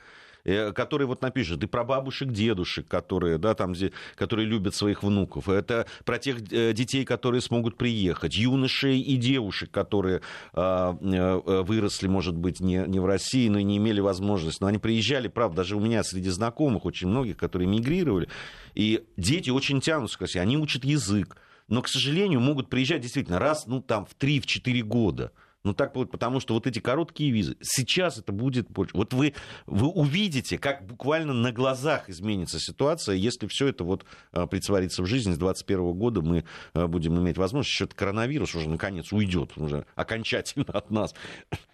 Э, 0.44 0.72
который 0.72 1.06
вот 1.06 1.22
напишет 1.22 1.62
и 1.62 1.66
про 1.66 1.84
бабушек, 1.84 2.30
дедушек, 2.30 2.88
которые, 2.88 3.38
да, 3.38 3.54
там, 3.54 3.74
которые 4.16 4.46
любят 4.46 4.74
своих 4.74 5.04
внуков. 5.04 5.48
Это 5.48 5.86
про 6.04 6.18
тех 6.18 6.38
э, 6.50 6.72
детей, 6.72 7.04
которые 7.04 7.40
смогут 7.40 7.76
приехать, 7.76 8.34
юношей 8.36 9.00
и 9.00 9.16
девушек, 9.16 9.70
которые 9.70 10.20
а, 10.52 10.96
э, 11.00 11.62
выросли, 11.62 12.08
может 12.08 12.36
быть, 12.36 12.60
не, 12.60 12.84
не 12.88 12.98
в 12.98 13.06
России, 13.06 13.48
но 13.48 13.58
и 13.58 13.62
не 13.62 13.76
имели 13.76 14.00
возможности. 14.00 14.62
Но 14.62 14.66
они 14.66 14.78
приезжали, 14.78 15.28
правда, 15.28 15.58
даже 15.58 15.76
у 15.76 15.80
меня 15.80 16.02
среди 16.02 16.30
знакомых 16.30 16.86
очень 16.86 17.06
многих, 17.06 17.36
которые 17.36 17.68
мигрировали, 17.68 18.28
и 18.74 19.04
дети 19.16 19.50
очень 19.50 19.80
тянутся 19.80 20.18
к 20.18 20.22
России, 20.22 20.40
они 20.40 20.56
учат 20.56 20.84
язык, 20.84 21.36
но, 21.68 21.82
к 21.82 21.88
сожалению, 21.88 22.40
могут 22.40 22.68
приезжать 22.68 23.00
действительно 23.00 23.38
раз, 23.38 23.66
ну, 23.66 23.80
там, 23.80 24.06
в 24.06 24.16
3-4 24.18 24.82
года. 24.82 25.32
Ну 25.64 25.74
так 25.74 25.92
потому 25.92 26.40
что 26.40 26.54
вот 26.54 26.66
эти 26.66 26.80
короткие 26.80 27.30
визы, 27.30 27.56
сейчас 27.60 28.18
это 28.18 28.32
будет 28.32 28.68
больше. 28.68 28.96
Вот 28.96 29.14
вы, 29.14 29.34
вы 29.66 29.88
увидите, 29.88 30.58
как 30.58 30.84
буквально 30.84 31.32
на 31.32 31.52
глазах 31.52 32.10
изменится 32.10 32.58
ситуация, 32.58 33.14
если 33.14 33.46
все 33.46 33.68
это 33.68 33.84
вот 33.84 34.04
а, 34.32 34.46
притворится 34.46 35.02
в 35.02 35.06
жизнь. 35.06 35.32
С 35.32 35.38
2021 35.38 35.92
года 35.92 36.20
мы 36.20 36.44
а, 36.74 36.88
будем 36.88 37.18
иметь 37.20 37.38
возможность, 37.38 37.74
еще 37.74 37.86
коронавирус 37.86 38.54
уже 38.56 38.68
наконец 38.68 39.12
уйдет 39.12 39.56
уже 39.56 39.86
окончательно 39.94 40.64
от 40.72 40.90
нас. 40.90 41.14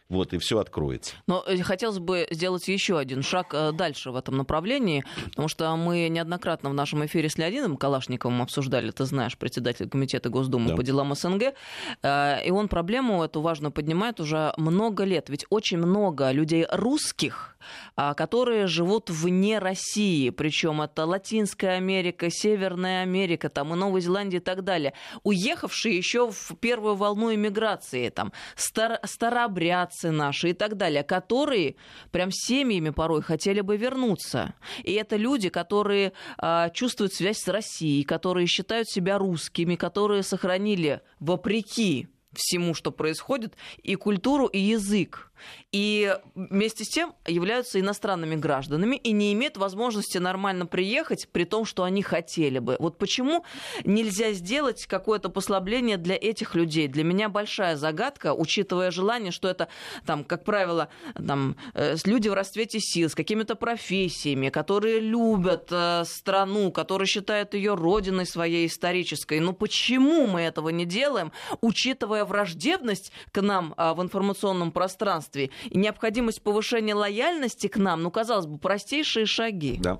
Вот, 0.08 0.32
и 0.32 0.38
все 0.38 0.58
откроется. 0.58 1.14
Но 1.26 1.44
э, 1.46 1.58
хотелось 1.58 1.98
бы 1.98 2.26
сделать 2.30 2.66
еще 2.68 2.98
один 2.98 3.22
шаг 3.22 3.48
э, 3.52 3.72
дальше 3.72 4.10
в 4.10 4.16
этом 4.16 4.38
направлении, 4.38 5.04
потому 5.26 5.48
что 5.48 5.76
мы 5.76 6.08
неоднократно 6.08 6.70
в 6.70 6.74
нашем 6.74 7.04
эфире 7.04 7.28
с 7.28 7.36
Леонидом 7.36 7.76
Калашниковым 7.76 8.40
обсуждали, 8.40 8.90
ты 8.90 9.04
знаешь, 9.04 9.36
председатель 9.36 9.88
комитета 9.88 10.30
Госдумы 10.30 10.68
да. 10.68 10.76
по 10.76 10.82
делам 10.82 11.14
СНГ, 11.14 11.54
э, 12.02 12.46
и 12.46 12.50
он 12.50 12.68
проблему 12.68 13.22
эту 13.22 13.42
важно 13.42 13.70
поднимает 13.70 14.18
уже 14.18 14.54
много 14.56 15.04
лет, 15.04 15.28
ведь 15.28 15.44
очень 15.50 15.76
много 15.76 16.30
людей 16.30 16.66
русских, 16.70 17.56
а, 17.96 18.14
которые 18.14 18.66
живут 18.66 19.10
вне 19.10 19.58
России, 19.58 20.30
причем 20.30 20.80
это 20.80 21.04
Латинская 21.04 21.76
Америка, 21.76 22.30
Северная 22.30 23.02
Америка, 23.02 23.48
там 23.50 23.74
и 23.74 23.76
Новая 23.76 24.00
Зеландия 24.00 24.38
и 24.38 24.40
так 24.40 24.64
далее, 24.64 24.94
уехавшие 25.22 25.96
еще 25.96 26.30
в 26.30 26.56
первую 26.60 26.94
волну 26.94 27.34
иммиграции, 27.34 28.08
там 28.08 28.32
стар 28.56 29.00
старообрядцы 29.04 29.97
наши 30.04 30.50
и 30.50 30.52
так 30.52 30.76
далее, 30.76 31.02
которые 31.02 31.76
прям 32.10 32.30
семьями 32.30 32.90
порой 32.90 33.22
хотели 33.22 33.60
бы 33.60 33.76
вернуться. 33.76 34.54
И 34.82 34.92
это 34.92 35.16
люди, 35.16 35.48
которые 35.48 36.12
а, 36.38 36.70
чувствуют 36.70 37.12
связь 37.14 37.38
с 37.38 37.48
Россией, 37.48 38.04
которые 38.04 38.46
считают 38.46 38.88
себя 38.88 39.18
русскими, 39.18 39.76
которые 39.76 40.22
сохранили 40.22 41.00
вопреки 41.20 42.08
всему, 42.34 42.74
что 42.74 42.90
происходит, 42.90 43.54
и 43.82 43.94
культуру, 43.94 44.46
и 44.46 44.58
язык 44.58 45.28
и 45.72 46.14
вместе 46.34 46.84
с 46.84 46.88
тем 46.88 47.14
являются 47.26 47.80
иностранными 47.80 48.36
гражданами 48.36 48.96
и 48.96 49.12
не 49.12 49.32
имеют 49.32 49.56
возможности 49.56 50.18
нормально 50.18 50.66
приехать, 50.66 51.28
при 51.30 51.44
том, 51.44 51.64
что 51.64 51.84
они 51.84 52.02
хотели 52.02 52.58
бы. 52.58 52.76
Вот 52.78 52.98
почему 52.98 53.44
нельзя 53.84 54.32
сделать 54.32 54.86
какое-то 54.86 55.28
послабление 55.28 55.96
для 55.96 56.16
этих 56.16 56.54
людей? 56.54 56.88
Для 56.88 57.04
меня 57.04 57.28
большая 57.28 57.76
загадка, 57.76 58.34
учитывая 58.34 58.90
желание, 58.90 59.32
что 59.32 59.48
это, 59.48 59.68
там, 60.06 60.24
как 60.24 60.44
правило, 60.44 60.88
там, 61.14 61.56
э, 61.74 61.96
люди 62.04 62.28
в 62.28 62.34
расцвете 62.34 62.78
сил, 62.80 63.10
с 63.10 63.14
какими-то 63.14 63.54
профессиями, 63.54 64.48
которые 64.48 65.00
любят 65.00 65.68
э, 65.70 66.04
страну, 66.06 66.72
которые 66.72 67.06
считают 67.06 67.54
ее 67.54 67.74
родиной 67.74 68.26
своей 68.26 68.66
исторической. 68.66 69.40
Но 69.40 69.52
почему 69.52 70.26
мы 70.26 70.40
этого 70.40 70.70
не 70.70 70.84
делаем, 70.84 71.32
учитывая 71.60 72.17
враждебность 72.24 73.12
к 73.32 73.40
нам 73.40 73.74
э, 73.76 73.92
в 73.94 74.02
информационном 74.02 74.72
пространстве? 74.72 74.88
пространстве. 74.88 75.50
И 75.70 75.78
необходимость 75.78 76.42
повышения 76.42 76.94
лояльности 76.94 77.66
к 77.68 77.76
нам, 77.76 78.02
ну, 78.02 78.10
казалось 78.10 78.46
бы, 78.46 78.58
простейшие 78.58 79.26
шаги. 79.26 79.78
Да. 79.80 79.98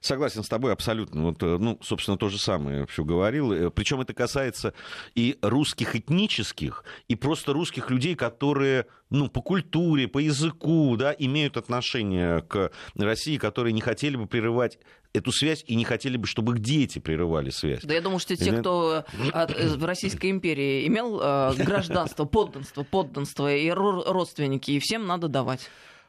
Согласен 0.00 0.42
с 0.42 0.48
тобой 0.48 0.72
абсолютно. 0.72 1.22
Вот, 1.22 1.42
э, 1.42 1.56
ну, 1.58 1.78
собственно, 1.82 2.16
то 2.16 2.28
же 2.28 2.38
самое 2.38 2.86
все 2.86 3.04
говорил. 3.04 3.52
Э, 3.52 3.70
Причем 3.70 4.00
это 4.00 4.12
касается 4.12 4.72
и 5.14 5.38
русских 5.42 5.94
этнических, 5.94 6.84
и 7.06 7.14
просто 7.14 7.52
русских 7.52 7.90
людей, 7.90 8.16
которые 8.16 8.86
ну, 9.10 9.28
по 9.28 9.40
культуре, 9.40 10.08
по 10.08 10.18
языку, 10.18 10.96
да, 10.96 11.14
имеют 11.16 11.56
отношение 11.56 12.42
к 12.42 12.70
России, 12.96 13.38
которые 13.38 13.72
не 13.72 13.80
хотели 13.80 14.16
бы 14.16 14.26
прерывать 14.26 14.78
эту 15.12 15.32
связь 15.32 15.64
и 15.66 15.74
не 15.74 15.84
хотели 15.84 16.16
бы, 16.16 16.26
чтобы 16.26 16.54
их 16.54 16.60
дети 16.60 16.98
прерывали 16.98 17.50
связь. 17.50 17.82
Да 17.82 17.94
я 17.94 18.00
думаю, 18.00 18.18
что 18.18 18.36
те, 18.36 18.52
кто 18.52 19.04
от, 19.32 19.50
э, 19.50 19.68
в 19.76 19.84
Российской 19.84 20.30
империи 20.30 20.86
имел 20.86 21.20
э, 21.20 21.54
гражданство, 21.56 22.24
подданство, 22.24 22.82
подданство 22.84 23.52
и 23.52 23.70
родственники, 23.70 24.72
и 24.72 24.78
всем 24.80 25.06
надо 25.06 25.28
давать. 25.28 25.68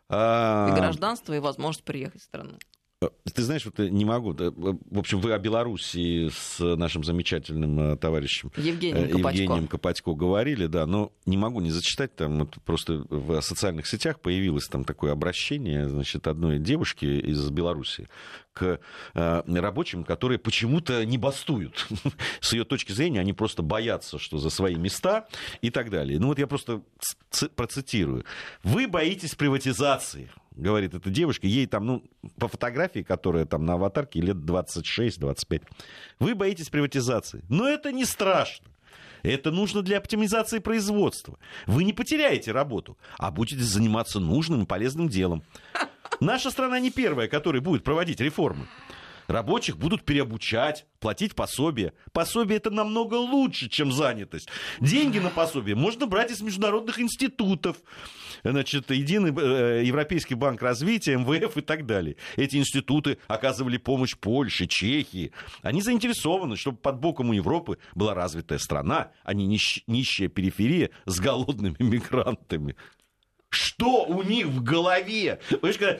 А, 0.09 0.69
и 0.69 0.75
гражданство, 0.75 1.33
и 1.33 1.39
возможность 1.39 1.83
приехать 1.83 2.21
в 2.21 2.25
страну. 2.25 2.53
Э, 3.01 3.07
ты 3.33 3.43
знаешь, 3.43 3.63
вот 3.65 3.79
не 3.79 4.03
могу. 4.03 4.33
В 4.33 4.99
общем, 4.99 5.21
вы 5.21 5.31
о 5.31 5.39
Белоруссии 5.39 6.29
с 6.29 6.59
нашим 6.75 7.03
замечательным 7.03 7.79
э, 7.79 7.95
товарищем 7.95 8.51
Евгением 8.57 9.05
э, 9.05 9.07
Копатько, 9.07 9.41
Евгением 9.41 9.67
Копатько 9.67 10.13
говорили, 10.13 10.65
да, 10.65 10.85
но 10.85 11.13
не 11.25 11.37
могу 11.37 11.61
не 11.61 11.71
зачитать. 11.71 12.15
Там 12.15 12.39
вот 12.39 12.55
просто 12.65 13.05
в 13.09 13.39
социальных 13.41 13.87
сетях 13.87 14.19
появилось 14.19 14.67
там 14.67 14.83
такое 14.83 15.13
обращение, 15.13 15.87
значит, 15.87 16.27
одной 16.27 16.59
девушки 16.59 17.05
из 17.05 17.49
Беларуси 17.49 18.09
к 18.51 18.81
рабочим, 19.13 20.03
которые 20.03 20.37
почему-то 20.37 21.05
не 21.05 21.17
бастуют. 21.17 21.87
С 22.41 22.51
ее 22.51 22.65
точки 22.65 22.91
зрения, 22.91 23.21
они 23.21 23.31
просто 23.31 23.61
боятся, 23.61 24.19
что 24.19 24.37
за 24.37 24.49
свои 24.49 24.75
места 24.75 25.27
и 25.61 25.69
так 25.69 25.89
далее. 25.89 26.19
Ну 26.19 26.27
вот 26.27 26.39
я 26.39 26.47
просто 26.47 26.81
процитирую. 27.55 28.25
Вы 28.63 28.89
боитесь 28.89 29.35
приватизации 29.35 30.29
говорит 30.59 30.93
эта 30.93 31.09
девушка, 31.09 31.47
ей 31.47 31.65
там, 31.65 31.85
ну, 31.85 32.03
по 32.37 32.47
фотографии, 32.47 33.01
которая 33.01 33.45
там 33.45 33.65
на 33.65 33.73
аватарке, 33.73 34.21
лет 34.21 34.37
26-25. 34.37 35.63
Вы 36.19 36.35
боитесь 36.35 36.69
приватизации. 36.69 37.43
Но 37.49 37.67
это 37.67 37.91
не 37.91 38.05
страшно. 38.05 38.67
Это 39.23 39.51
нужно 39.51 39.81
для 39.81 39.97
оптимизации 39.97 40.59
производства. 40.59 41.37
Вы 41.67 41.83
не 41.83 41.93
потеряете 41.93 42.51
работу, 42.51 42.97
а 43.17 43.31
будете 43.31 43.63
заниматься 43.63 44.19
нужным 44.19 44.63
и 44.63 44.65
полезным 44.65 45.09
делом. 45.09 45.43
Наша 46.19 46.51
страна 46.51 46.79
не 46.79 46.91
первая, 46.91 47.27
которая 47.27 47.61
будет 47.61 47.83
проводить 47.83 48.19
реформы. 48.19 48.67
Рабочих 49.29 49.77
будут 49.77 50.03
переобучать, 50.05 50.87
платить 50.99 51.35
пособие. 51.35 51.93
Пособие 52.13 52.57
это 52.57 52.71
намного 52.71 53.13
лучше, 53.13 53.69
чем 53.69 53.91
занятость. 53.91 54.49
Деньги 54.79 55.19
на 55.19 55.29
пособие 55.29 55.75
можно 55.75 56.07
брать 56.07 56.31
из 56.31 56.41
международных 56.41 56.99
институтов. 56.99 57.77
Значит, 58.43 58.89
Единый 58.89 59.31
э, 59.31 59.83
Европейский 59.85 60.33
банк 60.33 60.63
развития, 60.63 61.15
МВФ 61.17 61.57
и 61.57 61.61
так 61.61 61.85
далее. 61.85 62.15
Эти 62.37 62.55
институты 62.55 63.19
оказывали 63.27 63.77
помощь 63.77 64.17
Польше, 64.17 64.65
Чехии. 64.65 65.31
Они 65.61 65.83
заинтересованы, 65.83 66.55
чтобы 66.55 66.79
под 66.79 66.99
боком 66.99 67.29
у 67.29 67.33
Европы 67.33 67.77
была 67.93 68.15
развитая 68.15 68.57
страна, 68.57 69.11
а 69.23 69.35
не 69.35 69.45
нищ- 69.45 69.83
нищая 69.85 70.29
периферия 70.29 70.89
с 71.05 71.19
голодными 71.19 71.75
мигрантами. 71.77 72.75
Что 73.49 74.05
у 74.05 74.23
них 74.23 74.47
в 74.47 74.63
голове? 74.63 75.39
Понимаешь, 75.49 75.77
когда 75.77 75.99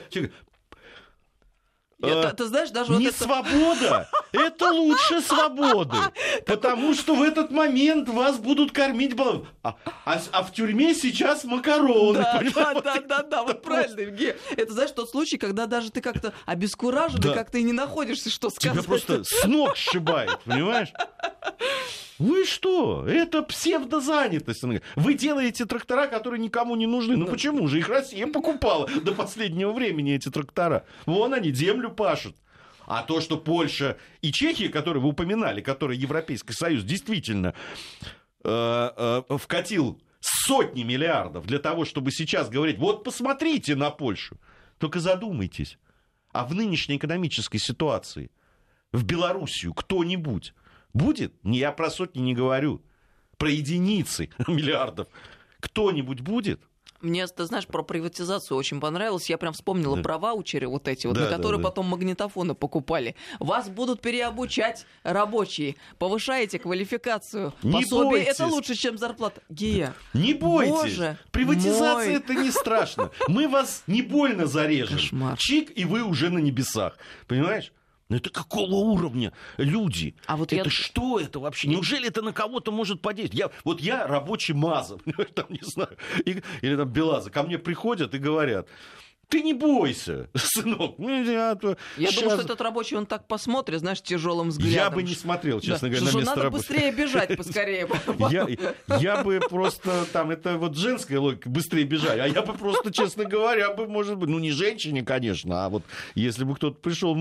я, 2.08 2.22
ты, 2.22 2.36
ты 2.36 2.44
знаешь, 2.46 2.70
даже 2.70 2.92
не 2.92 3.06
вот 3.06 3.14
это... 3.14 3.24
свобода, 3.24 4.08
это 4.32 4.70
лучше 4.70 5.20
свободы, 5.20 5.96
потому 6.46 6.94
что 6.94 7.14
в 7.14 7.22
этот 7.22 7.50
момент 7.50 8.08
вас 8.08 8.38
будут 8.38 8.72
кормить, 8.72 9.14
а, 9.62 9.76
а, 10.04 10.20
а 10.32 10.42
в 10.42 10.52
тюрьме 10.52 10.94
сейчас 10.94 11.44
макароны. 11.44 12.20
Да, 12.20 12.40
да, 12.54 12.80
да, 12.80 13.00
да, 13.00 13.22
да, 13.22 13.42
вот 13.42 13.62
правильно, 13.62 14.00
Евгений. 14.00 14.34
Это, 14.56 14.72
знаешь, 14.72 14.90
тот 14.92 15.10
случай, 15.10 15.36
когда 15.36 15.66
даже 15.66 15.90
ты 15.90 16.00
как-то 16.00 16.32
обескуражен, 16.46 17.20
и 17.20 17.34
как-то 17.34 17.58
и 17.58 17.62
не 17.62 17.72
находишься, 17.72 18.30
что 18.30 18.50
сказать. 18.50 18.78
Тебя 18.78 18.82
просто 18.82 19.24
с 19.24 19.44
ног 19.44 19.76
сшибает, 19.76 20.38
понимаешь? 20.44 20.92
Вы 22.20 22.44
что? 22.44 23.06
Это 23.08 23.42
псевдозанятость. 23.42 24.62
Вы 24.94 25.14
делаете 25.14 25.64
трактора, 25.64 26.06
которые 26.06 26.38
никому 26.38 26.76
не 26.76 26.86
нужны. 26.86 27.16
Ну 27.16 27.26
почему 27.26 27.66
же? 27.66 27.78
Их 27.78 27.88
Россия 27.88 28.26
покупала 28.26 28.86
до 29.02 29.12
последнего 29.12 29.72
времени, 29.72 30.14
эти 30.14 30.30
трактора. 30.30 30.84
Вон 31.06 31.32
они, 31.32 31.50
землю 31.50 31.90
пашут. 31.90 32.36
А 32.86 33.02
то, 33.04 33.22
что 33.22 33.38
Польша 33.38 33.96
и 34.20 34.32
Чехия, 34.32 34.68
которые 34.68 35.02
вы 35.02 35.08
упоминали, 35.08 35.62
которые 35.62 35.98
Европейский 35.98 36.52
Союз 36.52 36.84
действительно 36.84 37.54
э, 38.44 39.22
э, 39.28 39.38
вкатил 39.38 39.98
сотни 40.20 40.82
миллиардов 40.82 41.46
для 41.46 41.58
того, 41.58 41.86
чтобы 41.86 42.10
сейчас 42.10 42.50
говорить, 42.50 42.78
вот 42.78 43.02
посмотрите 43.02 43.76
на 43.76 43.90
Польшу. 43.90 44.36
Только 44.76 45.00
задумайтесь, 45.00 45.78
а 46.32 46.44
в 46.44 46.54
нынешней 46.54 46.98
экономической 46.98 47.58
ситуации 47.58 48.30
в 48.92 49.04
Белоруссию 49.04 49.72
кто-нибудь 49.72 50.52
Будет? 50.92 51.34
Я 51.42 51.72
про 51.72 51.90
сотни 51.90 52.20
не 52.20 52.34
говорю. 52.34 52.82
Про 53.36 53.50
единицы 53.50 54.30
миллиардов. 54.46 55.08
Кто-нибудь 55.60 56.20
будет? 56.20 56.60
Мне, 57.00 57.26
ты 57.26 57.46
знаешь, 57.46 57.66
про 57.66 57.82
приватизацию 57.82 58.58
очень 58.58 58.78
понравилось. 58.78 59.30
Я 59.30 59.38
прям 59.38 59.54
вспомнила 59.54 59.96
да. 59.96 60.02
про 60.02 60.18
ваучеры 60.18 60.68
вот 60.68 60.86
эти, 60.86 61.06
вот, 61.06 61.16
да, 61.16 61.22
на 61.22 61.28
которые 61.30 61.56
да, 61.58 61.62
да. 61.62 61.68
потом 61.70 61.86
магнитофоны 61.86 62.54
покупали. 62.54 63.16
Вас 63.38 63.70
будут 63.70 64.02
переобучать 64.02 64.86
рабочие. 65.02 65.76
Повышаете 65.98 66.58
квалификацию. 66.58 67.54
Не 67.62 67.82
Пособие 67.82 68.10
бойтесь. 68.10 68.28
это 68.34 68.46
лучше, 68.46 68.74
чем 68.74 68.98
зарплата. 68.98 69.40
Гия. 69.48 69.94
Не 70.12 70.34
бойтесь. 70.34 70.72
Боже 70.72 71.18
Приватизация 71.30 72.10
мой. 72.10 72.18
это 72.18 72.34
не 72.34 72.50
страшно. 72.50 73.10
Мы 73.28 73.48
вас 73.48 73.82
не 73.86 74.02
больно 74.02 74.46
зарежем. 74.46 74.98
Кошмар. 74.98 75.38
Чик, 75.38 75.72
и 75.76 75.86
вы 75.86 76.02
уже 76.02 76.28
на 76.28 76.38
небесах. 76.38 76.98
Понимаешь? 77.26 77.72
Ну 78.10 78.16
это 78.16 78.28
какого 78.28 78.74
уровня 78.74 79.32
люди? 79.56 80.16
А 80.26 80.36
вот 80.36 80.52
это 80.52 80.64
я... 80.64 80.70
что 80.70 81.20
это 81.20 81.38
вообще? 81.38 81.68
Неужели 81.68 82.08
это 82.08 82.22
на 82.22 82.32
кого-то 82.32 82.72
может 82.72 83.00
подействовать? 83.00 83.38
Я, 83.38 83.50
вот 83.64 83.80
я 83.80 84.06
рабочий 84.06 84.52
Мазов, 84.52 85.00
там, 85.34 85.46
не 85.48 85.62
знаю, 85.62 85.96
и, 86.26 86.42
или 86.60 86.76
там 86.76 86.88
Белаза, 86.88 87.30
ко 87.30 87.44
мне 87.44 87.58
приходят 87.58 88.12
и 88.12 88.18
говорят, 88.18 88.66
ты 89.30 89.42
не 89.42 89.54
бойся, 89.54 90.28
сынок. 90.34 90.96
Ну, 90.98 91.08
я 91.08 91.56
я 91.96 92.08
сейчас... 92.08 92.14
думаю, 92.16 92.36
что 92.36 92.44
этот 92.44 92.60
рабочий, 92.60 92.96
он 92.96 93.06
так 93.06 93.28
посмотрит, 93.28 93.80
знаешь, 93.80 94.02
тяжелым 94.02 94.48
взглядом. 94.48 94.74
Я 94.74 94.90
бы 94.90 95.02
не 95.02 95.14
смотрел, 95.14 95.60
честно 95.60 95.88
да. 95.88 95.94
говоря, 95.94 96.06
что, 96.06 96.18
на 96.18 96.20
место 96.20 96.36
надо 96.36 96.50
быстрее 96.50 96.92
бежать 96.92 97.36
поскорее. 97.36 97.88
Я, 98.30 98.48
я 98.98 99.22
бы 99.22 99.40
просто, 99.48 100.04
там, 100.12 100.30
это 100.30 100.58
вот 100.58 100.76
женская 100.76 101.18
логика, 101.18 101.48
быстрее 101.48 101.84
бежать, 101.84 102.18
а 102.18 102.26
я 102.26 102.42
бы 102.42 102.52
просто, 102.54 102.92
честно 102.92 103.24
говоря, 103.24 103.72
бы, 103.72 103.86
может 103.86 104.16
быть, 104.16 104.28
ну, 104.28 104.40
не 104.40 104.50
женщине, 104.50 105.02
конечно, 105.02 105.64
а 105.64 105.68
вот 105.68 105.84
если 106.16 106.42
бы 106.42 106.56
кто-то 106.56 106.78
пришел, 106.80 107.14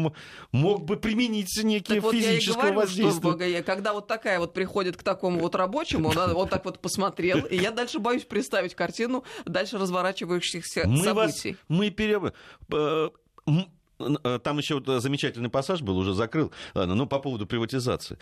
мог 0.52 0.86
бы 0.86 0.98
применить 0.98 1.56
некие 1.64 2.02
так 2.02 2.12
физическое 2.12 2.74
вот 2.74 2.84
воздействие. 2.84 3.60
Что, 3.60 3.64
когда 3.64 3.94
вот 3.94 4.08
такая 4.08 4.40
вот 4.40 4.54
приходит 4.54 4.98
к 4.98 5.04
такому 5.04 5.40
вот 5.40 5.54
рабочему, 5.54 6.10
он 6.10 6.34
вот 6.34 6.50
так 6.50 6.66
вот 6.66 6.80
посмотрел, 6.80 7.46
и 7.46 7.56
я 7.56 7.70
дальше 7.70 8.00
боюсь 8.00 8.24
представить 8.24 8.74
картину 8.74 9.24
дальше 9.46 9.78
разворачивающихся 9.78 10.88
мы 10.88 11.04
событий. 11.04 11.52
Вас, 11.52 11.60
мы 11.68 11.92
пере... 12.00 12.34
Э, 12.72 13.10
э, 14.00 14.40
там 14.42 14.58
еще 14.58 14.80
вот 14.80 15.02
замечательный 15.02 15.50
пассаж 15.50 15.82
был, 15.82 15.98
уже 15.98 16.14
закрыл. 16.14 16.52
Ладно, 16.74 16.96
ну, 16.96 17.06
по 17.06 17.20
поводу 17.20 17.46
приватизации. 17.46 18.18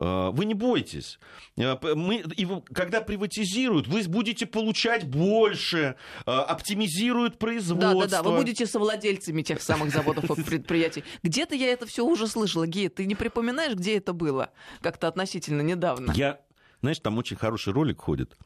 Э, 0.00 0.30
вы 0.32 0.44
не 0.44 0.54
бойтесь. 0.54 1.18
Мы, 1.56 2.22
и 2.36 2.46
когда 2.72 3.00
приватизируют, 3.00 3.88
вы 3.88 4.04
будете 4.04 4.46
получать 4.46 5.08
больше, 5.08 5.96
оптимизируют 6.24 7.38
производство. 7.38 8.06
Да, 8.06 8.06
да, 8.06 8.22
да. 8.22 8.30
Вы 8.30 8.36
будете 8.36 8.66
совладельцами 8.66 9.42
тех 9.42 9.60
самых 9.60 9.92
заводов 9.92 10.30
и 10.38 10.42
предприятий. 10.44 11.02
Где-то 11.24 11.56
я 11.56 11.72
это 11.72 11.86
все 11.86 12.04
уже 12.04 12.28
слышала. 12.28 12.66
Гея, 12.66 12.88
ты 12.88 13.06
не 13.06 13.16
припоминаешь, 13.16 13.74
где 13.74 13.96
это 13.96 14.12
было? 14.12 14.50
Как-то 14.80 15.08
относительно 15.08 15.62
недавно. 15.62 16.12
Я, 16.12 16.40
знаешь, 16.80 17.00
там 17.00 17.18
очень 17.18 17.36
хороший 17.36 17.72
ролик 17.72 18.00
ходит 18.00 18.36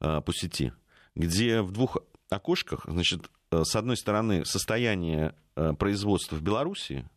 по 0.00 0.32
сети, 0.32 0.72
где 1.14 1.62
в 1.62 1.70
двух 1.70 1.98
окошках, 2.30 2.84
значит, 2.86 3.30
Э, 3.30 3.37
с 3.50 3.76
одной 3.76 3.96
стороны, 3.96 4.44
состояние 4.44 5.34
э, 5.56 5.72
производства 5.74 6.36
в 6.36 6.42
Беларуси, 6.42 7.08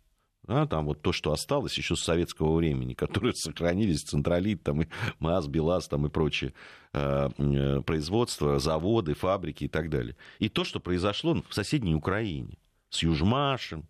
да, 0.43 0.65
там 0.65 0.85
вот 0.85 1.01
то, 1.01 1.11
что 1.11 1.31
осталось 1.31 1.77
еще 1.77 1.95
с 1.95 2.03
советского 2.03 2.55
времени, 2.55 2.93
которые 2.95 3.33
сохранились, 3.33 4.03
Централит, 4.03 4.63
там, 4.63 4.81
и 4.81 4.87
МАЗ, 5.19 5.47
БелАЗ 5.47 5.87
там, 5.87 6.07
и 6.07 6.09
прочие 6.09 6.53
э, 6.93 7.29
э, 7.37 7.81
производства, 7.81 8.59
заводы, 8.59 9.13
фабрики 9.13 9.65
и 9.65 9.67
так 9.67 9.89
далее. 9.89 10.15
И 10.39 10.49
то, 10.49 10.63
что 10.63 10.79
произошло 10.79 11.41
в 11.47 11.53
соседней 11.53 11.95
Украине 11.95 12.57
с 12.89 13.03
Южмашем, 13.03 13.87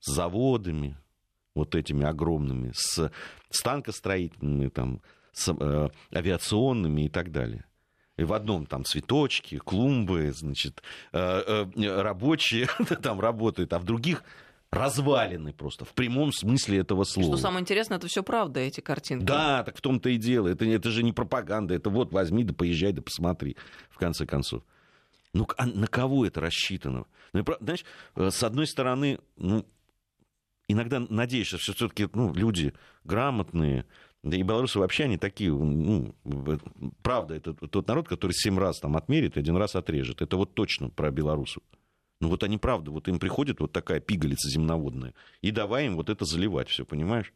с 0.00 0.12
заводами 0.12 0.96
вот 1.54 1.74
этими 1.74 2.04
огромными, 2.04 2.72
с, 2.74 3.10
с 3.50 3.62
танкостроительными, 3.62 4.68
там, 4.68 5.00
с 5.32 5.52
э, 5.52 5.88
авиационными 6.14 7.02
и 7.02 7.08
так 7.08 7.30
далее. 7.30 7.64
И 8.18 8.24
в 8.24 8.32
одном 8.34 8.66
там 8.66 8.84
цветочки, 8.84 9.58
клумбы, 9.58 10.32
значит, 10.32 10.82
э, 11.12 11.66
э, 11.76 12.02
рабочие 12.02 12.68
там 13.02 13.20
работают, 13.20 13.72
а 13.72 13.78
в 13.78 13.84
других 13.84 14.22
развалины 14.70 15.52
просто, 15.52 15.84
в 15.84 15.92
прямом 15.92 16.32
смысле 16.32 16.78
этого 16.78 17.04
слова. 17.04 17.28
Что 17.28 17.36
самое 17.36 17.62
интересное, 17.62 17.98
это 17.98 18.08
все 18.08 18.22
правда, 18.22 18.60
эти 18.60 18.80
картинки. 18.80 19.24
Да, 19.24 19.62
так 19.64 19.76
в 19.76 19.80
том-то 19.80 20.08
и 20.08 20.16
дело. 20.16 20.48
Это, 20.48 20.64
это 20.64 20.90
же 20.90 21.02
не 21.02 21.12
пропаганда, 21.12 21.74
это 21.74 21.90
вот 21.90 22.12
возьми 22.12 22.42
да 22.42 22.54
поезжай 22.54 22.92
да 22.92 23.02
посмотри, 23.02 23.56
в 23.90 23.98
конце 23.98 24.26
концов. 24.26 24.62
Ну, 25.34 25.46
а 25.56 25.66
на 25.66 25.86
кого 25.86 26.26
это 26.26 26.40
рассчитано? 26.40 27.06
Ну, 27.32 27.44
знаешь, 27.60 27.84
э, 28.16 28.30
с 28.30 28.42
одной 28.42 28.66
стороны, 28.66 29.18
ну, 29.36 29.64
иногда 30.68 31.00
надеешься, 31.00 31.58
что 31.58 31.72
все-таки 31.72 32.08
ну, 32.12 32.34
люди 32.34 32.74
грамотные, 33.04 33.86
да 34.22 34.36
и 34.36 34.42
белорусы 34.42 34.78
вообще 34.78 35.04
они 35.04 35.16
такие, 35.16 35.50
ну, 35.50 36.14
правда, 37.02 37.34
это 37.34 37.54
тот 37.54 37.88
народ, 37.88 38.08
который 38.08 38.32
семь 38.32 38.58
раз 38.58 38.78
там 38.78 38.96
отмерит, 38.96 39.36
один 39.36 39.56
раз 39.56 39.74
отрежет. 39.74 40.22
Это 40.22 40.36
вот 40.36 40.54
точно 40.54 40.90
про 40.90 41.10
белорусов. 41.10 41.62
Ну 42.20 42.28
вот 42.28 42.44
они 42.44 42.56
правда, 42.56 42.92
вот 42.92 43.08
им 43.08 43.18
приходит 43.18 43.58
вот 43.58 43.72
такая 43.72 43.98
пигалица 43.98 44.48
земноводная, 44.48 45.12
и 45.40 45.50
давай 45.50 45.86
им 45.86 45.96
вот 45.96 46.08
это 46.08 46.24
заливать 46.24 46.68
все, 46.68 46.84
понимаешь? 46.84 47.32